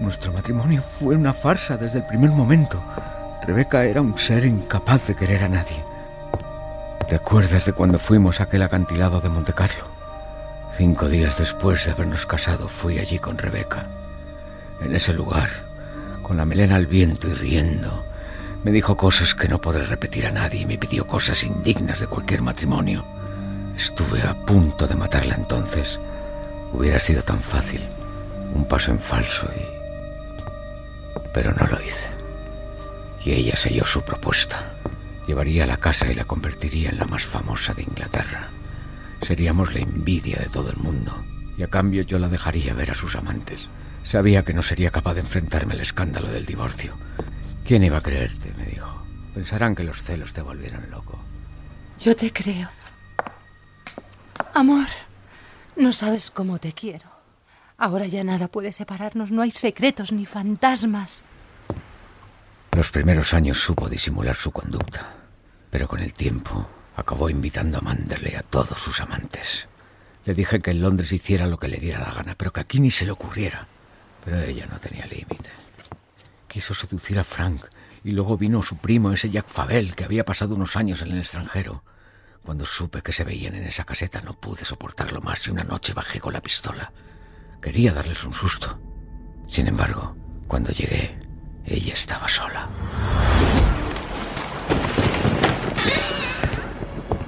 [0.00, 2.82] Nuestro matrimonio fue una farsa desde el primer momento.
[3.46, 5.84] Rebeca era un ser incapaz de querer a nadie.
[7.08, 9.84] ¿Te acuerdas de cuando fuimos a aquel acantilado de Monte Carlo?
[10.76, 13.86] Cinco días después de habernos casado fui allí con Rebeca.
[14.80, 15.48] En ese lugar,
[16.22, 18.04] con la melena al viento y riendo,
[18.64, 22.06] me dijo cosas que no podré repetir a nadie y me pidió cosas indignas de
[22.06, 23.19] cualquier matrimonio.
[23.80, 25.98] Estuve a punto de matarla entonces.
[26.70, 27.88] Hubiera sido tan fácil.
[28.54, 29.64] Un paso en falso y...
[31.32, 32.10] Pero no lo hice.
[33.24, 34.74] Y ella selló su propuesta.
[35.26, 38.50] Llevaría la casa y la convertiría en la más famosa de Inglaterra.
[39.22, 41.24] Seríamos la envidia de todo el mundo.
[41.56, 43.70] Y a cambio yo la dejaría ver a sus amantes.
[44.04, 46.92] Sabía que no sería capaz de enfrentarme al escándalo del divorcio.
[47.64, 48.52] ¿Quién iba a creerte?
[48.58, 49.06] me dijo.
[49.32, 51.18] Pensarán que los celos te volvieran loco.
[51.98, 52.68] Yo te creo.
[54.54, 54.86] Amor,
[55.76, 57.08] no sabes cómo te quiero.
[57.76, 61.26] Ahora ya nada puede separarnos, no hay secretos ni fantasmas.
[62.72, 65.14] Los primeros años supo disimular su conducta,
[65.70, 69.66] pero con el tiempo acabó invitando a Manderley a todos sus amantes.
[70.24, 72.80] Le dije que en Londres hiciera lo que le diera la gana, pero que aquí
[72.80, 73.66] ni se le ocurriera.
[74.24, 75.50] Pero ella no tenía límite.
[76.46, 77.64] Quiso seducir a Frank
[78.04, 81.20] y luego vino su primo, ese Jack Fabel, que había pasado unos años en el
[81.20, 81.82] extranjero.
[82.44, 85.92] Cuando supe que se veían en esa caseta no pude soportarlo más y una noche
[85.92, 86.92] bajé con la pistola.
[87.60, 88.78] Quería darles un susto.
[89.46, 90.16] Sin embargo,
[90.48, 91.18] cuando llegué,
[91.66, 92.68] ella estaba sola.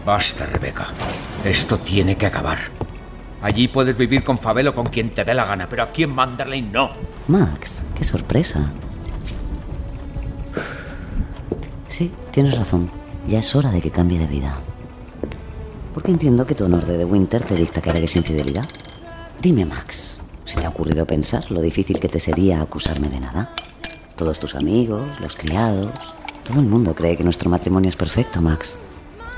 [0.04, 0.88] Basta, Rebeca.
[1.44, 2.58] Esto tiene que acabar.
[3.42, 6.14] Allí puedes vivir con Fabel o con quien te dé la gana, pero aquí en
[6.14, 6.92] Manderley no.
[7.28, 8.72] Max, qué sorpresa.
[11.86, 12.90] Sí, tienes razón.
[13.26, 14.61] Ya es hora de que cambie de vida.
[15.94, 18.66] Porque entiendo que tu honor de The Winter te dicta que harás infidelidad.
[19.40, 23.52] Dime, Max, ¿se te ha ocurrido pensar lo difícil que te sería acusarme de nada?
[24.16, 25.90] Todos tus amigos, los criados,
[26.44, 28.76] Todo el mundo cree que nuestro matrimonio es perfecto, Max.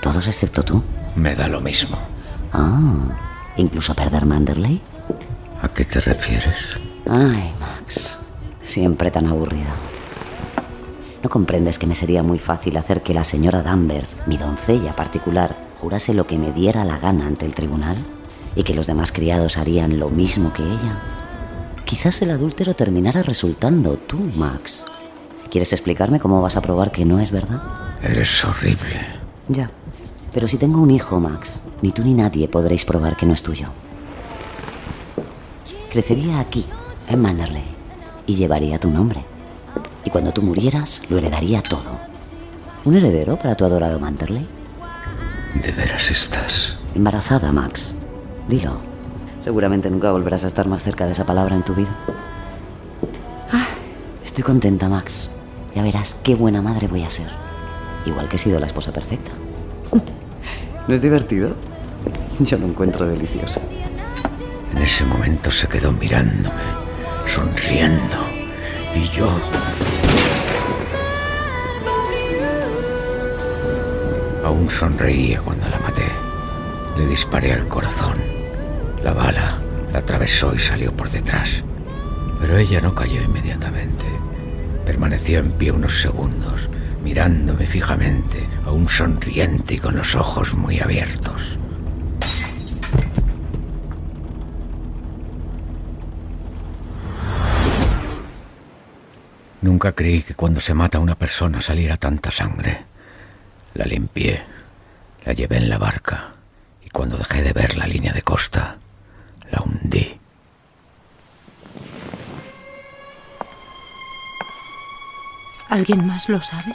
[0.01, 0.83] Todos excepto tú.
[1.17, 1.99] Me da lo mismo.
[2.53, 4.81] Ah, incluso perder Manderley.
[5.61, 6.57] ¿A qué te refieres?
[7.07, 8.19] Ay, Max.
[8.63, 9.69] Siempre tan aburrido.
[11.23, 15.57] ¿No comprendes que me sería muy fácil hacer que la señora Danvers, mi doncella particular,
[15.77, 18.05] jurase lo que me diera la gana ante el tribunal?
[18.57, 21.03] ¿Y que los demás criados harían lo mismo que ella?
[21.85, 24.85] Quizás el adúltero terminara resultando tú, Max.
[25.51, 27.63] ¿Quieres explicarme cómo vas a probar que no es verdad?
[28.03, 29.01] Eres horrible.
[29.49, 29.71] Ya.
[30.33, 33.43] Pero si tengo un hijo, Max, ni tú ni nadie podréis probar que no es
[33.43, 33.69] tuyo.
[35.91, 36.67] Crecería aquí,
[37.07, 37.65] en Manderley,
[38.27, 39.25] y llevaría tu nombre.
[40.05, 42.01] Y cuando tú murieras, lo heredaría todo.
[42.85, 44.49] ¿Un heredero para tu adorado Manderley?
[45.63, 46.79] ¿De veras estás?
[46.95, 47.95] Embarazada, Max.
[48.49, 48.81] Dilo.
[49.41, 51.95] Seguramente nunca volverás a estar más cerca de esa palabra en tu vida.
[53.51, 53.69] Ah,
[54.25, 55.31] estoy contenta, Max.
[55.75, 57.29] Ya verás qué buena madre voy a ser.
[58.07, 59.33] Igual que he sido la esposa perfecta.
[60.89, 61.55] ¿No es divertido?
[62.41, 63.61] Yo lo encuentro delicioso.
[64.73, 66.63] En ese momento se quedó mirándome,
[67.27, 68.19] sonriendo.
[68.95, 69.29] Y yo...
[74.45, 76.07] Aún sonreía cuando la maté.
[76.99, 78.19] Le disparé al corazón.
[79.03, 79.59] La bala
[79.91, 81.65] la atravesó y salió por detrás.
[82.39, 84.05] Pero ella no cayó inmediatamente.
[84.85, 86.69] Permaneció en pie unos segundos,
[87.03, 91.59] mirándome fijamente, aún sonriente y con los ojos muy abiertos.
[99.63, 102.94] Nunca creí que cuando se mata a una persona saliera tanta sangre.
[103.75, 104.43] La limpié,
[105.25, 106.35] la llevé en la barca
[106.85, 108.79] y cuando dejé de ver la línea de costa,
[109.51, 110.19] la hundí.
[115.69, 116.75] ¿Alguien más lo sabe?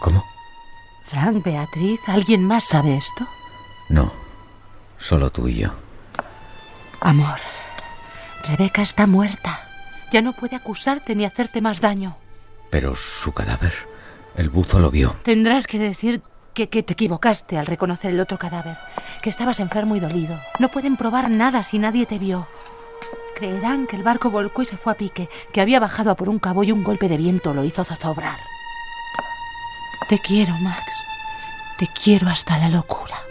[0.00, 0.24] ¿Cómo?
[1.04, 3.26] Frank, Beatriz, ¿alguien más sabe esto?
[3.88, 4.12] No,
[4.98, 5.70] solo tú y yo.
[7.00, 7.40] Amor,
[8.44, 9.66] Rebeca está muerta.
[10.12, 12.16] Ya no puede acusarte ni hacerte más daño.
[12.70, 13.74] Pero su cadáver,
[14.36, 15.16] el buzo lo vio.
[15.22, 16.22] Tendrás que decir
[16.54, 18.76] que, que, te equivocaste al reconocer el otro cadáver,
[19.22, 20.40] que estabas enfermo y dolido.
[20.58, 22.46] No pueden probar nada si nadie te vio.
[23.34, 26.28] Creerán que el barco volcó y se fue a pique, que había bajado a por
[26.28, 28.38] un cabo y un golpe de viento lo hizo zozobrar.
[30.08, 30.84] Te quiero, Max.
[31.78, 33.22] Te quiero hasta la locura.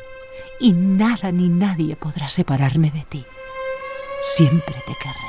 [0.60, 3.26] Y nada ni nadie podrá separarme de ti.
[4.24, 5.29] Siempre te querré.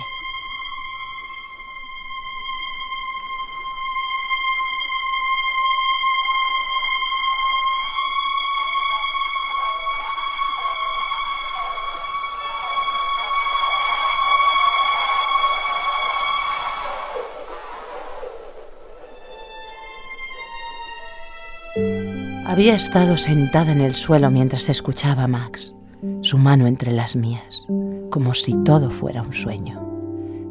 [22.61, 25.75] Había estado sentada en el suelo mientras escuchaba a Max,
[26.21, 27.67] su mano entre las mías,
[28.11, 29.81] como si todo fuera un sueño.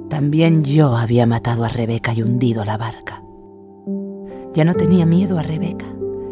[0.10, 3.22] También yo había matado a Rebeca y hundido la barca.
[4.56, 5.86] Ya no tenía miedo a Rebeca,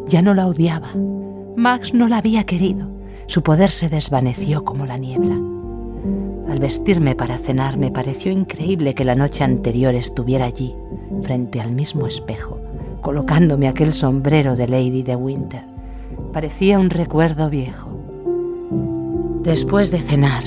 [0.08, 0.88] ya no la odiaba.
[1.56, 2.90] Max no la había querido,
[3.28, 5.36] su poder se desvaneció como la niebla.
[6.50, 10.76] Al vestirme para cenar me pareció increíble que la noche anterior estuviera allí,
[11.22, 12.57] frente al mismo espejo,
[13.08, 15.64] colocándome aquel sombrero de Lady de Winter.
[16.34, 17.90] Parecía un recuerdo viejo.
[19.44, 20.44] Después de cenar,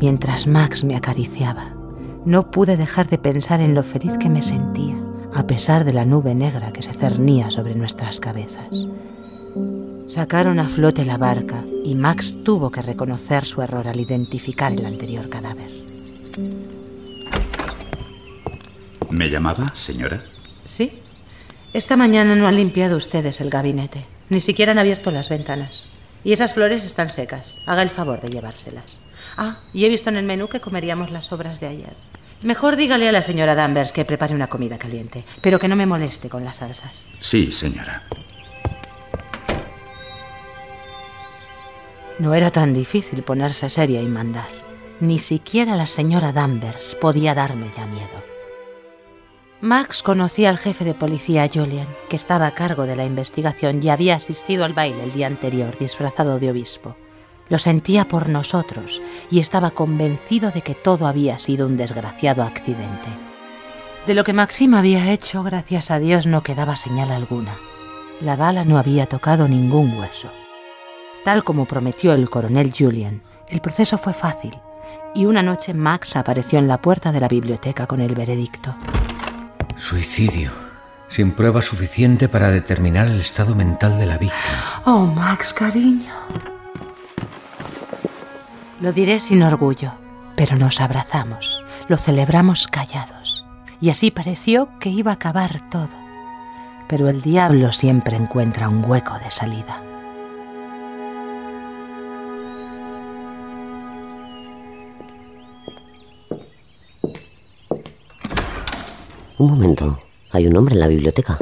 [0.00, 1.72] mientras Max me acariciaba,
[2.24, 5.00] no pude dejar de pensar en lo feliz que me sentía,
[5.32, 8.88] a pesar de la nube negra que se cernía sobre nuestras cabezas.
[10.08, 14.84] Sacaron a flote la barca y Max tuvo que reconocer su error al identificar el
[14.84, 15.70] anterior cadáver.
[19.10, 20.24] ¿Me llamaba, señora?
[20.64, 21.04] Sí.
[21.72, 25.86] Esta mañana no han limpiado ustedes el gabinete, ni siquiera han abierto las ventanas.
[26.24, 27.58] Y esas flores están secas.
[27.64, 28.98] Haga el favor de llevárselas.
[29.36, 31.94] Ah, y he visto en el menú que comeríamos las sobras de ayer.
[32.42, 35.86] Mejor dígale a la señora Danvers que prepare una comida caliente, pero que no me
[35.86, 37.06] moleste con las salsas.
[37.20, 38.02] Sí, señora.
[42.18, 44.48] No era tan difícil ponerse seria y mandar.
[44.98, 48.19] Ni siquiera la señora Danvers podía darme ya miedo.
[49.62, 53.90] Max conocía al jefe de policía Julian, que estaba a cargo de la investigación y
[53.90, 56.96] había asistido al baile el día anterior disfrazado de obispo.
[57.50, 63.08] Lo sentía por nosotros y estaba convencido de que todo había sido un desgraciado accidente.
[64.06, 67.54] De lo que Maxim había hecho, gracias a Dios, no quedaba señal alguna.
[68.22, 70.30] La bala no había tocado ningún hueso.
[71.22, 74.56] Tal como prometió el coronel Julian, el proceso fue fácil
[75.14, 78.74] y una noche Max apareció en la puerta de la biblioteca con el veredicto.
[79.80, 80.52] Suicidio.
[81.08, 84.82] sin prueba suficiente para determinar el estado mental de la víctima.
[84.84, 86.14] Oh, Max, cariño.
[88.80, 89.92] Lo diré sin orgullo,
[90.36, 93.44] pero nos abrazamos, lo celebramos callados.
[93.80, 95.96] Y así pareció que iba a acabar todo.
[96.86, 99.82] Pero el diablo siempre encuentra un hueco de salida.
[109.40, 109.98] Un momento.
[110.32, 111.38] Hay un hombre en la biblioteca.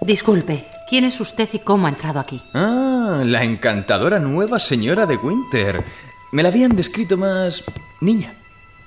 [0.00, 2.40] Disculpe, ¿quién es usted y cómo ha entrado aquí?
[2.54, 5.84] Ah, la encantadora nueva señora de Winter.
[6.32, 7.64] Me la habían descrito más
[8.00, 8.32] niña.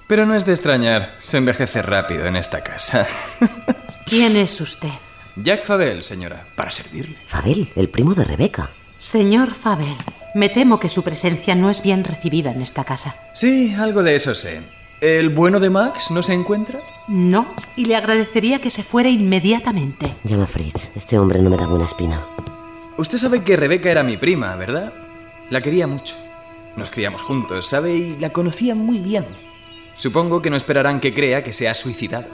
[0.07, 3.05] Pero no es de extrañar, se envejece rápido en esta casa.
[4.07, 4.89] ¿Quién es usted?
[5.35, 7.17] Jack Fabel, señora, para servirle.
[7.27, 8.71] Fabel, el primo de Rebeca.
[8.97, 9.95] Señor Fabel,
[10.33, 13.15] me temo que su presencia no es bien recibida en esta casa.
[13.33, 14.63] Sí, algo de eso sé.
[15.03, 16.79] ¿El bueno de Max no se encuentra?
[17.09, 20.15] No, y le agradecería que se fuera inmediatamente.
[20.23, 20.91] Llama Fritz.
[20.95, 22.25] Este hombre no me da buena espina.
[22.95, 24.93] Usted sabe que Rebeca era mi prima, ¿verdad?
[25.49, 26.15] La quería mucho.
[26.77, 27.93] Nos criamos juntos, ¿sabe?
[27.93, 29.25] Y la conocía muy bien.
[29.97, 32.29] Supongo que no esperarán que crea que se ha suicidado.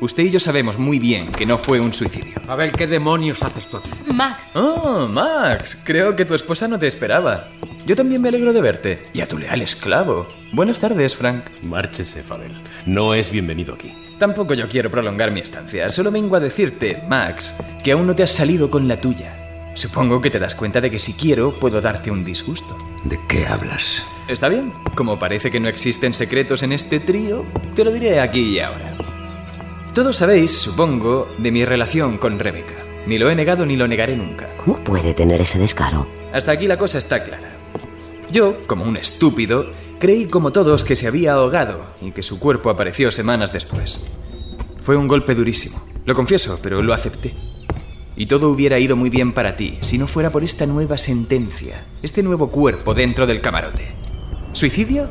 [0.00, 2.34] Usted y yo sabemos muy bien que no fue un suicidio.
[2.48, 3.90] Abel, ¿qué demonios haces tú aquí?
[4.12, 4.50] Max.
[4.54, 5.80] Oh, Max.
[5.84, 7.48] Creo que tu esposa no te esperaba.
[7.86, 9.04] Yo también me alegro de verte.
[9.12, 10.26] Y a tu leal esclavo.
[10.52, 11.44] Buenas tardes, Frank.
[11.62, 12.52] Márchese, Fabel.
[12.86, 13.94] No es bienvenido aquí.
[14.18, 15.88] Tampoco yo quiero prolongar mi estancia.
[15.90, 19.38] Solo vengo a decirte, Max, que aún no te has salido con la tuya.
[19.74, 22.76] Supongo que te das cuenta de que si quiero puedo darte un disgusto.
[23.04, 24.02] ¿De qué hablas?
[24.28, 24.72] Está bien.
[24.94, 28.96] Como parece que no existen secretos en este trío, te lo diré aquí y ahora.
[29.94, 32.72] Todos sabéis, supongo, de mi relación con Rebeca.
[33.06, 34.48] Ni lo he negado ni lo negaré nunca.
[34.56, 36.06] ¿Cómo puede tener ese descaro?
[36.32, 37.50] Hasta aquí la cosa está clara.
[38.30, 39.66] Yo, como un estúpido,
[40.00, 44.06] creí como todos que se había ahogado y que su cuerpo apareció semanas después.
[44.82, 47.34] Fue un golpe durísimo, lo confieso, pero lo acepté.
[48.16, 51.84] Y todo hubiera ido muy bien para ti si no fuera por esta nueva sentencia,
[52.02, 53.94] este nuevo cuerpo dentro del camarote.
[54.52, 55.08] ¿Suicidio?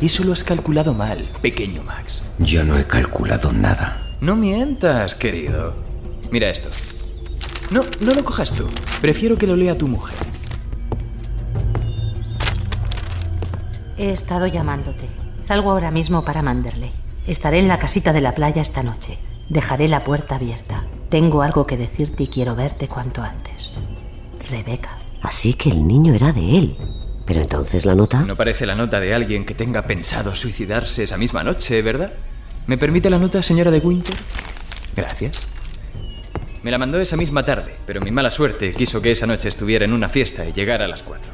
[0.00, 2.34] Eso lo has calculado mal, pequeño Max.
[2.38, 4.16] Yo no he calculado nada.
[4.20, 5.74] No mientas, querido.
[6.30, 6.68] Mira esto.
[7.70, 8.66] No, no lo cojas tú.
[9.00, 10.16] Prefiero que lo lea tu mujer.
[13.96, 15.08] He estado llamándote.
[15.40, 16.92] Salgo ahora mismo para Manderley.
[17.26, 19.18] Estaré en la casita de la playa esta noche.
[19.48, 20.84] Dejaré la puerta abierta.
[21.08, 23.74] Tengo algo que decirte y quiero verte cuanto antes.
[24.50, 24.98] Rebeca.
[25.22, 26.76] Así que el niño era de él.
[27.26, 28.24] Pero entonces la nota...
[28.24, 32.12] No parece la nota de alguien que tenga pensado suicidarse esa misma noche, ¿verdad?
[32.66, 34.16] ¿Me permite la nota, señora de Winter?
[34.96, 35.48] Gracias.
[36.62, 39.84] Me la mandó esa misma tarde, pero mi mala suerte quiso que esa noche estuviera
[39.84, 41.32] en una fiesta y llegara a las cuatro.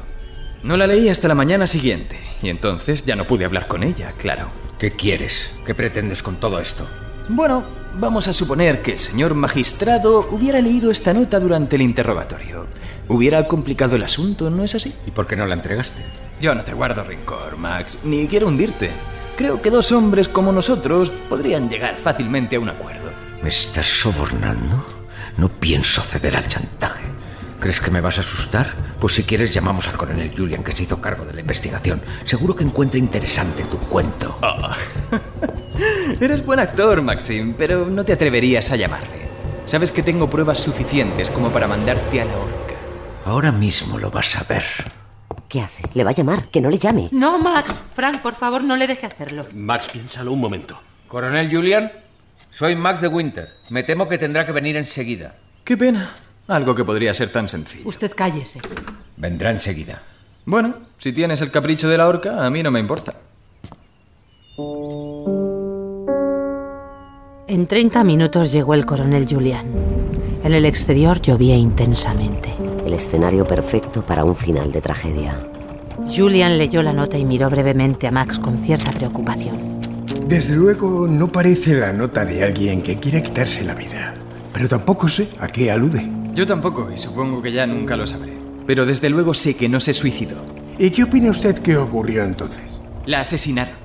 [0.63, 4.13] No la leí hasta la mañana siguiente, y entonces ya no pude hablar con ella,
[4.17, 4.49] claro.
[4.79, 5.53] ¿Qué quieres?
[5.65, 6.87] ¿Qué pretendes con todo esto?
[7.29, 12.67] Bueno, vamos a suponer que el señor magistrado hubiera leído esta nota durante el interrogatorio.
[13.07, 14.93] Hubiera complicado el asunto, ¿no es así?
[15.05, 16.03] ¿Y por qué no la entregaste?
[16.41, 18.91] Yo no te guardo rencor, Max, ni quiero hundirte.
[19.37, 23.11] Creo que dos hombres como nosotros podrían llegar fácilmente a un acuerdo.
[23.41, 24.85] ¿Me estás sobornando?
[25.37, 27.12] No pienso ceder al chantaje.
[27.63, 28.73] ¿Crees que me vas a asustar?
[28.99, 32.01] Pues si quieres llamamos al coronel Julian que se hizo cargo de la investigación.
[32.25, 34.37] Seguro que encuentra interesante tu cuento.
[34.41, 34.69] Oh.
[36.19, 39.29] Eres buen actor, Maxim, pero no te atreverías a llamarle.
[39.65, 42.75] Sabes que tengo pruebas suficientes como para mandarte a la horca.
[43.23, 44.65] Ahora mismo lo vas a ver.
[45.47, 45.83] ¿Qué hace?
[45.93, 47.07] Le va a llamar, que no le llame.
[47.13, 47.79] No, Max.
[47.95, 49.45] Frank, por favor, no le deje hacerlo.
[49.55, 50.77] Max, piénsalo un momento.
[51.07, 51.93] Coronel Julian,
[52.51, 53.53] soy Max de Winter.
[53.69, 55.37] Me temo que tendrá que venir enseguida.
[55.63, 56.13] Qué pena.
[56.47, 57.87] Algo que podría ser tan sencillo.
[57.87, 58.59] Usted cállese.
[59.15, 60.01] Vendrá enseguida.
[60.45, 63.15] Bueno, si tienes el capricho de la horca, a mí no me importa.
[67.47, 69.65] En 30 minutos llegó el coronel Julian.
[70.43, 72.53] En el exterior llovía intensamente.
[72.85, 75.47] El escenario perfecto para un final de tragedia.
[76.05, 79.79] Julian leyó la nota y miró brevemente a Max con cierta preocupación.
[80.27, 84.13] Desde luego no parece la nota de alguien que quiera quitarse la vida.
[84.51, 86.22] Pero tampoco sé a qué alude.
[86.33, 88.33] Yo tampoco, y supongo que ya nunca lo sabré.
[88.65, 90.43] Pero desde luego sé que no se suicidó.
[90.79, 92.79] ¿Y qué opina usted que ocurrió entonces?
[93.05, 93.75] La asesinaron.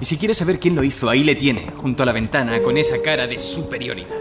[0.00, 2.78] Y si quiere saber quién lo hizo, ahí le tiene, junto a la ventana, con
[2.78, 4.16] esa cara de superioridad.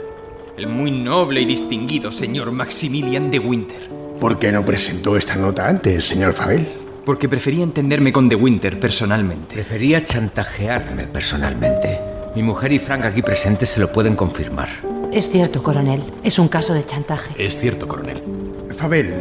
[0.58, 3.90] El muy noble y distinguido señor Maximilian de Winter.
[4.20, 6.68] ¿Por qué no presentó esta nota antes, señor Fabel?
[7.06, 9.54] Porque prefería entenderme con de Winter personalmente.
[9.54, 12.02] Prefería chantajearme personalmente.
[12.36, 14.97] Mi mujer y Frank aquí presentes se lo pueden confirmar.
[15.12, 16.04] Es cierto, coronel.
[16.24, 17.34] Es un caso de chantaje.
[17.38, 18.22] Es cierto, coronel.
[18.76, 19.14] Fabel,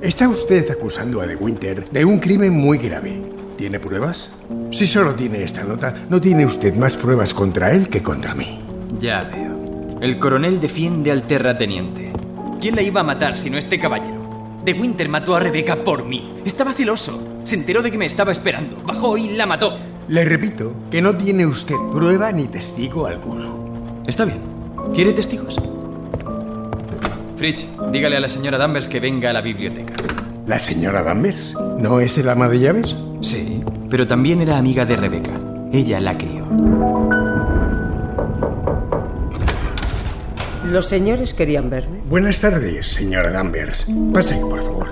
[0.00, 3.22] está usted acusando a de Winter de un crimen muy grave.
[3.56, 4.30] ¿Tiene pruebas?
[4.70, 8.60] Si solo tiene esta nota, no tiene usted más pruebas contra él que contra mí.
[8.98, 9.98] Ya veo.
[10.00, 12.12] El coronel defiende al terrateniente.
[12.60, 14.60] ¿Quién la iba a matar si no este caballero?
[14.64, 16.34] De Winter mató a Rebeca por mí.
[16.44, 17.40] Estaba celoso.
[17.44, 18.82] Se enteró de que me estaba esperando.
[18.82, 19.78] Bajó y la mató.
[20.08, 24.02] Le repito que no tiene usted prueba ni testigo alguno.
[24.06, 24.49] Está bien.
[24.94, 25.56] ¿Quiere testigos?
[27.36, 29.94] Fritz, dígale a la señora Danvers que venga a la biblioteca.
[30.46, 31.54] ¿La señora Danvers?
[31.78, 32.96] ¿No es el ama de llaves?
[33.20, 35.30] Sí, pero también era amiga de Rebeca.
[35.72, 36.46] Ella la crió.
[40.66, 42.00] Los señores querían verme.
[42.08, 43.86] Buenas tardes, señora Danvers.
[44.12, 44.88] Pase, por favor.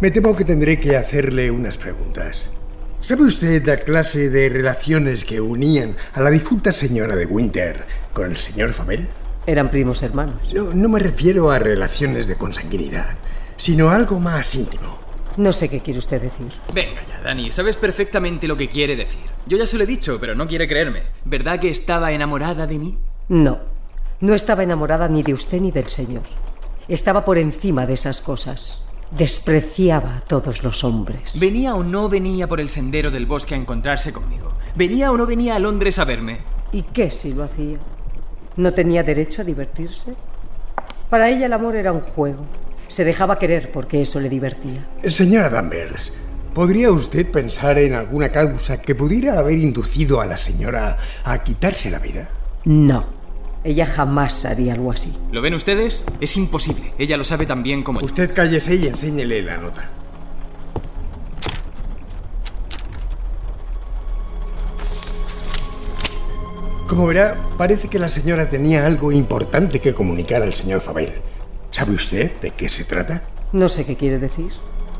[0.00, 2.50] Me temo que tendré que hacerle unas preguntas.
[3.00, 8.32] ¿Sabe usted la clase de relaciones que unían a la difunta señora de Winter con
[8.32, 9.06] el señor Fabel?
[9.46, 10.52] Eran primos hermanos.
[10.52, 13.16] No, no me refiero a relaciones de consanguinidad,
[13.56, 14.98] sino a algo más íntimo.
[15.36, 16.48] No sé qué quiere usted decir.
[16.74, 19.20] Venga ya, Dani, sabes perfectamente lo que quiere decir.
[19.46, 21.04] Yo ya se lo he dicho, pero no quiere creerme.
[21.24, 22.98] ¿Verdad que estaba enamorada de mí?
[23.28, 23.60] No,
[24.18, 26.24] no estaba enamorada ni de usted ni del señor.
[26.88, 28.87] Estaba por encima de esas cosas.
[29.10, 31.38] Despreciaba a todos los hombres.
[31.38, 34.52] ¿Venía o no venía por el sendero del bosque a encontrarse conmigo?
[34.74, 36.40] ¿Venía o no venía a Londres a verme?
[36.72, 37.78] ¿Y qué si lo hacía?
[38.56, 40.14] ¿No tenía derecho a divertirse?
[41.08, 42.44] Para ella el amor era un juego.
[42.88, 44.86] Se dejaba querer porque eso le divertía.
[45.04, 46.12] Señora Danvers,
[46.54, 51.90] ¿podría usted pensar en alguna causa que pudiera haber inducido a la señora a quitarse
[51.90, 52.30] la vida?
[52.64, 53.17] No.
[53.64, 55.16] Ella jamás haría algo así.
[55.32, 56.06] ¿Lo ven ustedes?
[56.20, 56.94] Es imposible.
[56.98, 58.06] Ella lo sabe tan bien como yo.
[58.06, 59.90] Usted cállese y enséñele la nota.
[66.88, 71.12] Como verá, parece que la señora tenía algo importante que comunicar al señor Fabel.
[71.70, 73.24] ¿Sabe usted de qué se trata?
[73.52, 74.50] No sé qué quiere decir.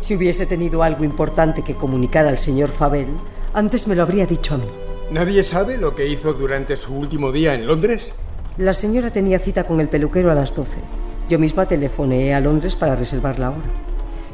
[0.01, 3.09] Si hubiese tenido algo importante que comunicar al señor Fabel,
[3.55, 4.67] antes me lo habría dicho a mí.
[5.11, 8.13] ¿Nadie sabe lo que hizo durante su último día en Londres?
[8.59, 10.81] La señora tenía cita con el peluquero a las 12.
[11.29, 13.63] Yo misma telefoneé a Londres para reservar la hora.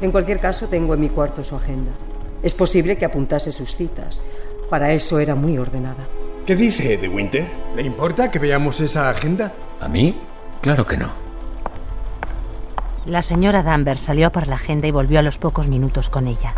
[0.01, 1.91] En cualquier caso, tengo en mi cuarto su agenda.
[2.41, 4.21] Es posible que apuntase sus citas.
[4.69, 6.07] Para eso era muy ordenada.
[6.45, 7.45] ¿Qué dice de Winter?
[7.75, 9.53] ¿Le importa que veamos esa agenda?
[9.79, 10.19] ¿A mí?
[10.61, 11.11] Claro que no.
[13.05, 16.55] La señora Danvers salió por la agenda y volvió a los pocos minutos con ella.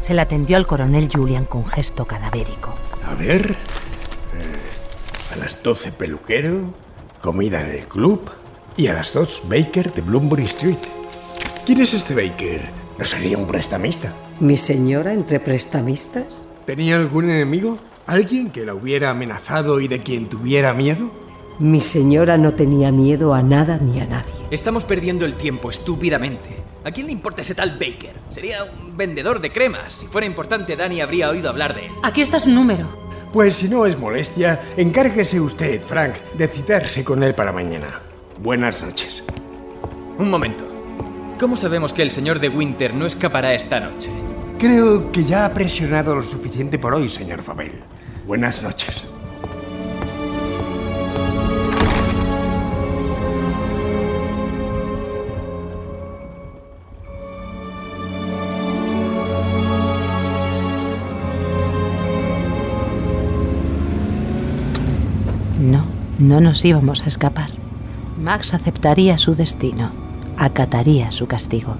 [0.00, 2.74] Se la atendió al coronel Julian con gesto cadavérico.
[3.08, 3.52] A ver.
[3.52, 6.74] eh, a las 12 peluquero,
[7.26, 8.30] comida en el club
[8.76, 10.78] y a las 2 Baker de Bloomsbury Street.
[11.64, 12.70] ¿Quién es este Baker?
[12.96, 14.14] ¿No sería un prestamista?
[14.38, 16.26] ¿Mi señora entre prestamistas?
[16.66, 17.78] ¿Tenía algún enemigo?
[18.06, 21.10] ¿Alguien que la hubiera amenazado y de quien tuviera miedo?
[21.58, 24.30] Mi señora no tenía miedo a nada ni a nadie.
[24.52, 26.62] Estamos perdiendo el tiempo estúpidamente.
[26.84, 28.20] ¿A quién le importa ese tal Baker?
[28.28, 29.94] Sería un vendedor de cremas.
[29.94, 31.92] Si fuera importante, Dani habría oído hablar de él.
[32.04, 32.86] Aquí está su número.
[33.36, 38.00] Pues si no es molestia, encárguese usted, Frank, de citarse con él para mañana.
[38.38, 39.22] Buenas noches.
[40.16, 40.64] Un momento.
[41.38, 44.10] ¿Cómo sabemos que el señor de Winter no escapará esta noche?
[44.58, 47.72] Creo que ya ha presionado lo suficiente por hoy, señor Fabel.
[48.26, 49.04] Buenas noches.
[66.26, 67.50] No, no nos íbamos a escapar.
[68.20, 69.90] Max aceptaría su destino,
[70.36, 71.76] acataría su castigo.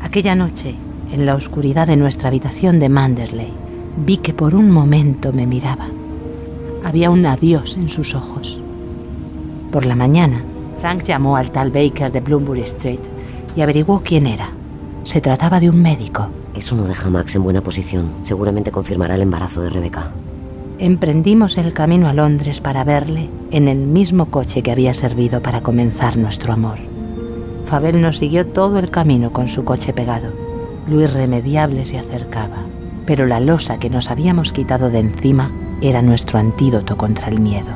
[0.00, 0.76] Aquella noche,
[1.10, 3.52] en la oscuridad de nuestra habitación de Manderley,
[4.06, 5.88] vi que por un momento me miraba.
[6.84, 8.60] Había un adiós en sus ojos.
[9.72, 10.44] Por la mañana,
[10.80, 13.00] Frank llamó al tal Baker de Bloomsbury Street
[13.56, 14.50] y averiguó quién era.
[15.02, 16.28] Se trataba de un médico.
[16.54, 18.12] Eso no deja a Max en buena posición.
[18.22, 20.12] Seguramente confirmará el embarazo de Rebeca.
[20.78, 25.62] Emprendimos el camino a Londres para verle en el mismo coche que había servido para
[25.62, 26.78] comenzar nuestro amor.
[27.64, 30.34] Fabel nos siguió todo el camino con su coche pegado.
[30.86, 32.58] Lo irremediable se acercaba,
[33.06, 35.50] pero la losa que nos habíamos quitado de encima
[35.80, 37.70] era nuestro antídoto contra el miedo.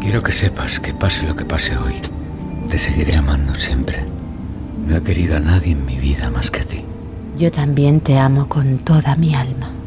[0.00, 1.94] Quiero que sepas que pase lo que pase hoy,
[2.68, 4.04] te seguiré amando siempre.
[4.84, 6.84] No he querido a nadie en mi vida más que a ti.
[7.36, 9.77] Yo también te amo con toda mi alma.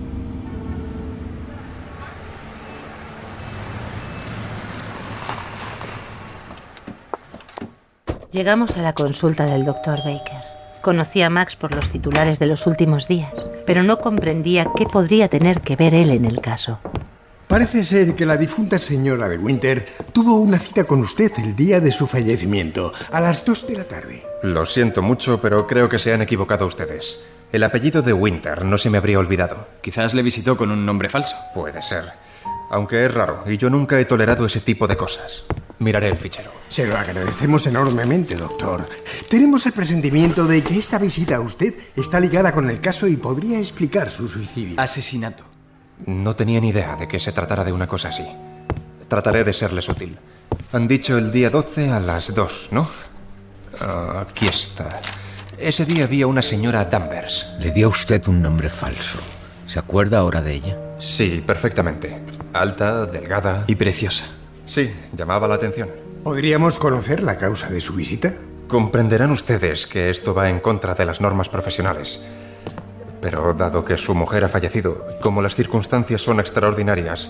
[8.31, 10.41] Llegamos a la consulta del doctor Baker.
[10.81, 13.33] Conocía a Max por los titulares de los últimos días,
[13.65, 16.79] pero no comprendía qué podría tener que ver él en el caso.
[17.49, 21.81] Parece ser que la difunta señora de Winter tuvo una cita con usted el día
[21.81, 24.23] de su fallecimiento, a las 2 de la tarde.
[24.43, 27.19] Lo siento mucho, pero creo que se han equivocado ustedes.
[27.51, 29.67] El apellido de Winter no se me habría olvidado.
[29.81, 31.35] Quizás le visitó con un nombre falso.
[31.53, 32.13] Puede ser.
[32.71, 35.43] Aunque es raro, y yo nunca he tolerado ese tipo de cosas.
[35.79, 36.51] Miraré el fichero.
[36.69, 38.87] Se lo agradecemos enormemente, doctor.
[39.29, 43.17] Tenemos el presentimiento de que esta visita a usted está ligada con el caso y
[43.17, 44.79] podría explicar su suicidio.
[44.79, 45.43] Asesinato.
[46.05, 48.25] No tenía ni idea de que se tratara de una cosa así.
[49.09, 50.17] Trataré de serles útil.
[50.71, 52.89] Han dicho el día 12 a las 2, ¿no?
[53.81, 55.01] Ah, aquí está.
[55.57, 57.53] Ese día había una señora Danvers.
[57.59, 59.19] Le dio a usted un nombre falso.
[59.67, 60.77] ¿Se acuerda ahora de ella?
[60.99, 62.21] Sí, perfectamente.
[62.53, 63.63] Alta, delgada.
[63.67, 64.25] Y preciosa.
[64.65, 65.89] Sí, llamaba la atención.
[66.23, 68.33] ¿Podríamos conocer la causa de su visita?
[68.67, 72.21] Comprenderán ustedes que esto va en contra de las normas profesionales.
[73.21, 77.29] Pero dado que su mujer ha fallecido, como las circunstancias son extraordinarias,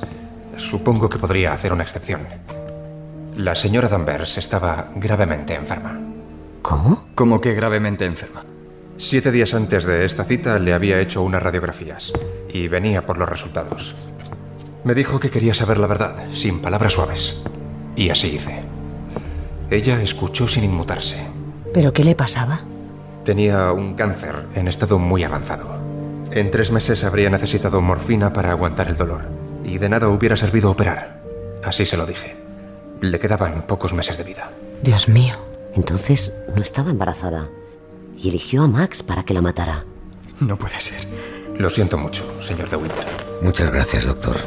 [0.58, 2.22] supongo que podría hacer una excepción.
[3.38, 6.00] La señora Danvers estaba gravemente enferma.
[6.62, 7.08] ¿Cómo?
[7.16, 8.46] ¿Cómo que gravemente enferma?
[8.98, 12.14] Siete días antes de esta cita le había hecho unas radiografías
[12.50, 13.96] y venía por los resultados.
[14.84, 17.42] Me dijo que quería saber la verdad, sin palabras suaves.
[17.96, 18.62] Y así hice.
[19.70, 21.18] Ella escuchó sin inmutarse.
[21.74, 22.62] ¿Pero qué le pasaba?
[23.24, 25.80] Tenía un cáncer en estado muy avanzado.
[26.32, 29.22] En tres meses habría necesitado morfina para aguantar el dolor.
[29.64, 31.22] Y de nada hubiera servido operar.
[31.64, 32.36] Así se lo dije.
[33.02, 34.52] Le quedaban pocos meses de vida.
[34.82, 35.36] Dios mío.
[35.76, 37.50] Entonces no estaba embarazada.
[38.18, 39.86] Y eligió a Max para que la matara.
[40.40, 41.08] No puede ser.
[41.58, 43.06] Lo siento mucho, señor de Winter.
[43.42, 44.38] Muchas gracias, doctor.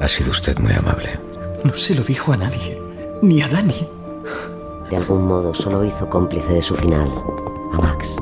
[0.00, 1.18] Ha sido usted muy amable.
[1.62, 2.80] No se lo dijo a nadie.
[3.22, 3.86] Ni a Dani.
[4.88, 7.10] De algún modo solo hizo cómplice de su final.
[7.74, 8.16] A Max.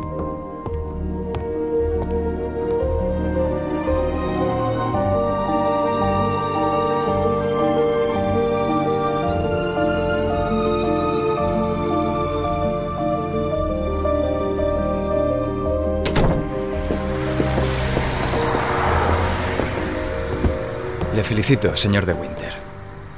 [21.29, 22.55] Felicito, señor de Winter.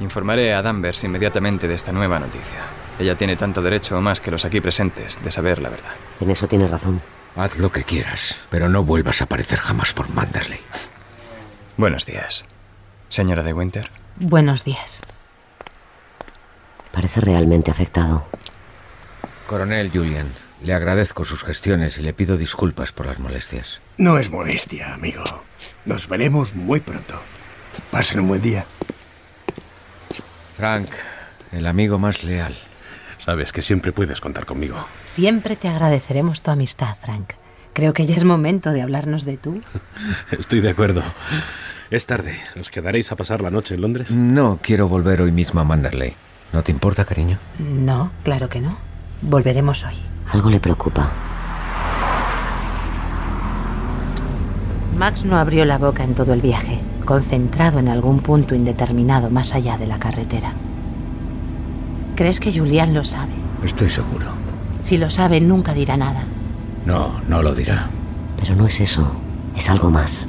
[0.01, 2.59] Informaré a Danvers inmediatamente de esta nueva noticia.
[2.99, 5.93] Ella tiene tanto derecho o más que los aquí presentes de saber la verdad.
[6.19, 7.01] En eso tiene razón.
[7.37, 10.59] Haz lo que quieras, pero no vuelvas a aparecer jamás por Manderley.
[11.77, 12.47] Buenos días,
[13.09, 13.93] señora de Winter.
[14.17, 15.03] Buenos días.
[16.91, 18.27] Parece realmente afectado.
[19.47, 20.35] Coronel Julian,
[20.65, 23.81] le agradezco sus gestiones y le pido disculpas por las molestias.
[23.99, 25.23] No es molestia, amigo.
[25.85, 27.21] Nos veremos muy pronto.
[27.91, 28.65] Pasen un buen día.
[30.57, 30.89] Frank,
[31.53, 32.57] el amigo más leal.
[33.19, 34.77] Sabes que siempre puedes contar conmigo.
[35.05, 37.33] Siempre te agradeceremos tu amistad, Frank.
[37.73, 39.63] Creo que ya es momento de hablarnos de tú.
[40.31, 41.03] Estoy de acuerdo.
[41.91, 42.39] Es tarde.
[42.59, 44.11] ¿Os quedaréis a pasar la noche en Londres?
[44.13, 46.15] No, quiero volver hoy mismo a Manderley.
[46.53, 47.39] ¿No te importa, cariño?
[47.59, 48.77] No, claro que no.
[49.23, 49.97] Volveremos hoy.
[50.31, 51.11] Algo le preocupa.
[54.97, 59.55] Max no abrió la boca en todo el viaje, concentrado en algún punto indeterminado más
[59.55, 60.53] allá de la carretera.
[62.17, 63.33] ¿Crees que Julián lo sabe?
[63.65, 64.27] Estoy seguro.
[64.81, 66.25] Si lo sabe, nunca dirá nada.
[66.85, 67.89] No, no lo dirá.
[68.39, 69.11] Pero no es eso.
[69.57, 70.29] Es algo más.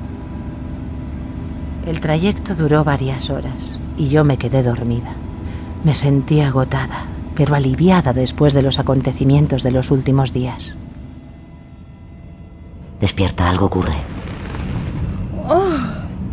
[1.86, 5.13] El trayecto duró varias horas y yo me quedé dormida.
[5.84, 7.05] Me sentí agotada,
[7.36, 10.78] pero aliviada después de los acontecimientos de los últimos días.
[12.99, 13.95] Despierta, algo ocurre.
[15.47, 15.69] Oh,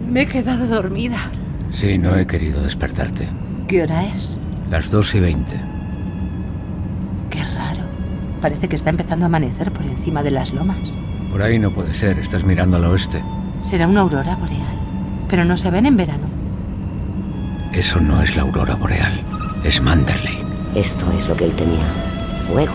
[0.09, 1.31] me he quedado dormida.
[1.73, 3.29] Sí, no he querido despertarte.
[3.67, 4.39] ¿Qué hora es?
[4.71, 5.55] Las dos y veinte.
[7.31, 7.83] Qué raro.
[8.41, 10.79] Parece que está empezando a amanecer por encima de las lomas.
[11.31, 13.23] Por ahí no puede ser, estás mirando al oeste.
[13.69, 14.79] Será una aurora boreal.
[15.29, 16.27] Pero no se ven en verano.
[17.73, 19.21] Eso no es la aurora boreal,
[19.63, 20.39] es Manderley.
[20.75, 21.85] Esto es lo que él tenía.
[22.49, 22.73] Fuego.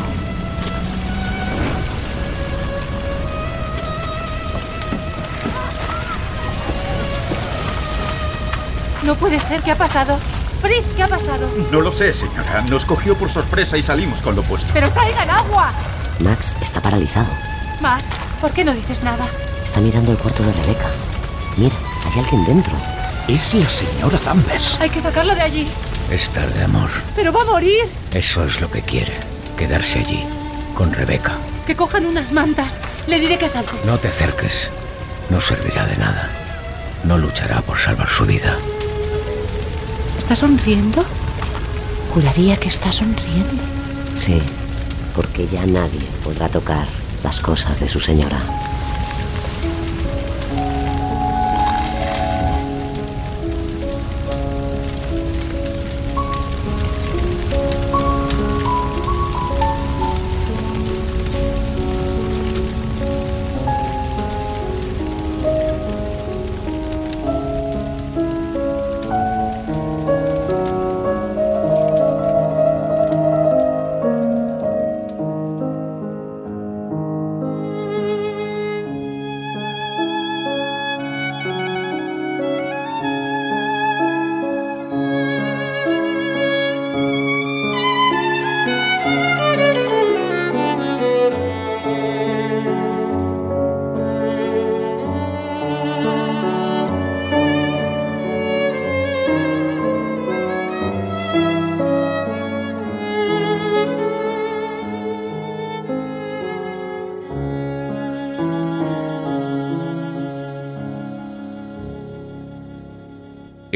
[9.03, 10.17] No puede ser, ¿qué ha pasado?
[10.61, 11.49] Fritz, ¿qué ha pasado?
[11.71, 12.61] No lo sé, señora.
[12.69, 14.71] Nos cogió por sorpresa y salimos con lo puesto.
[14.73, 15.71] ¡Pero traigan agua!
[16.19, 17.27] Max está paralizado.
[17.81, 18.03] Max,
[18.39, 19.25] ¿por qué no dices nada?
[19.61, 20.87] Está mirando el cuarto de Rebeca.
[21.57, 21.75] Mira,
[22.05, 22.73] hay alguien dentro.
[23.27, 24.79] Es la señora Danvers.
[24.79, 25.67] Hay que sacarlo de allí.
[26.09, 26.89] Es tarde, amor.
[27.15, 27.89] ¡Pero va a morir!
[28.13, 29.13] Eso es lo que quiere.
[29.57, 30.25] Quedarse allí,
[30.75, 31.33] con Rebeca.
[31.67, 32.73] Que cojan unas mantas.
[33.07, 33.73] Le diré que salte.
[33.85, 34.69] No te acerques.
[35.29, 36.29] No servirá de nada.
[37.03, 38.57] No luchará por salvar su vida.
[40.23, 41.03] ¿Está sonriendo?
[42.13, 43.61] Juraría que está sonriendo.
[44.15, 44.41] Sí,
[45.13, 46.87] porque ya nadie podrá tocar
[47.25, 48.39] las cosas de su señora.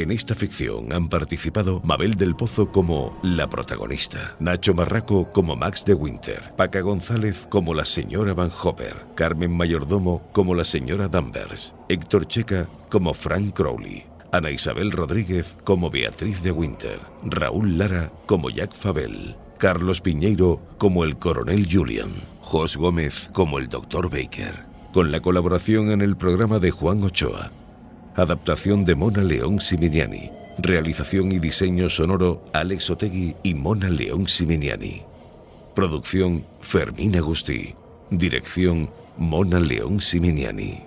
[0.08, 5.84] En esta ficción han participado Mabel del Pozo como la protagonista, Nacho Marraco como Max
[5.84, 11.76] de Winter, Paca González como la señora Van Hopper, Carmen Mayordomo como la señora Danvers,
[11.90, 18.50] Héctor Checa como Frank Crowley, Ana Isabel Rodríguez como Beatriz de Winter, Raúl Lara como
[18.50, 25.12] Jack Fabel, Carlos Piñeiro como el coronel Julian, Jos Gómez como el doctor Baker, con
[25.12, 27.52] la colaboración en el programa de Juan Ochoa.
[28.18, 30.32] Adaptación de Mona León Siminiani.
[30.58, 35.04] Realización y diseño sonoro Alex Otegui y Mona León Siminiani.
[35.76, 37.76] Producción Fermín Agustí.
[38.10, 38.90] Dirección
[39.20, 40.80] Mona León Siminiani.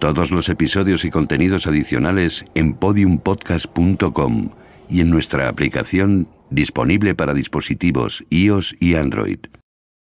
[0.00, 4.50] Todos los episodios y contenidos adicionales en podiumpodcast.com
[4.90, 9.38] y en nuestra aplicación disponible para dispositivos iOS y Android.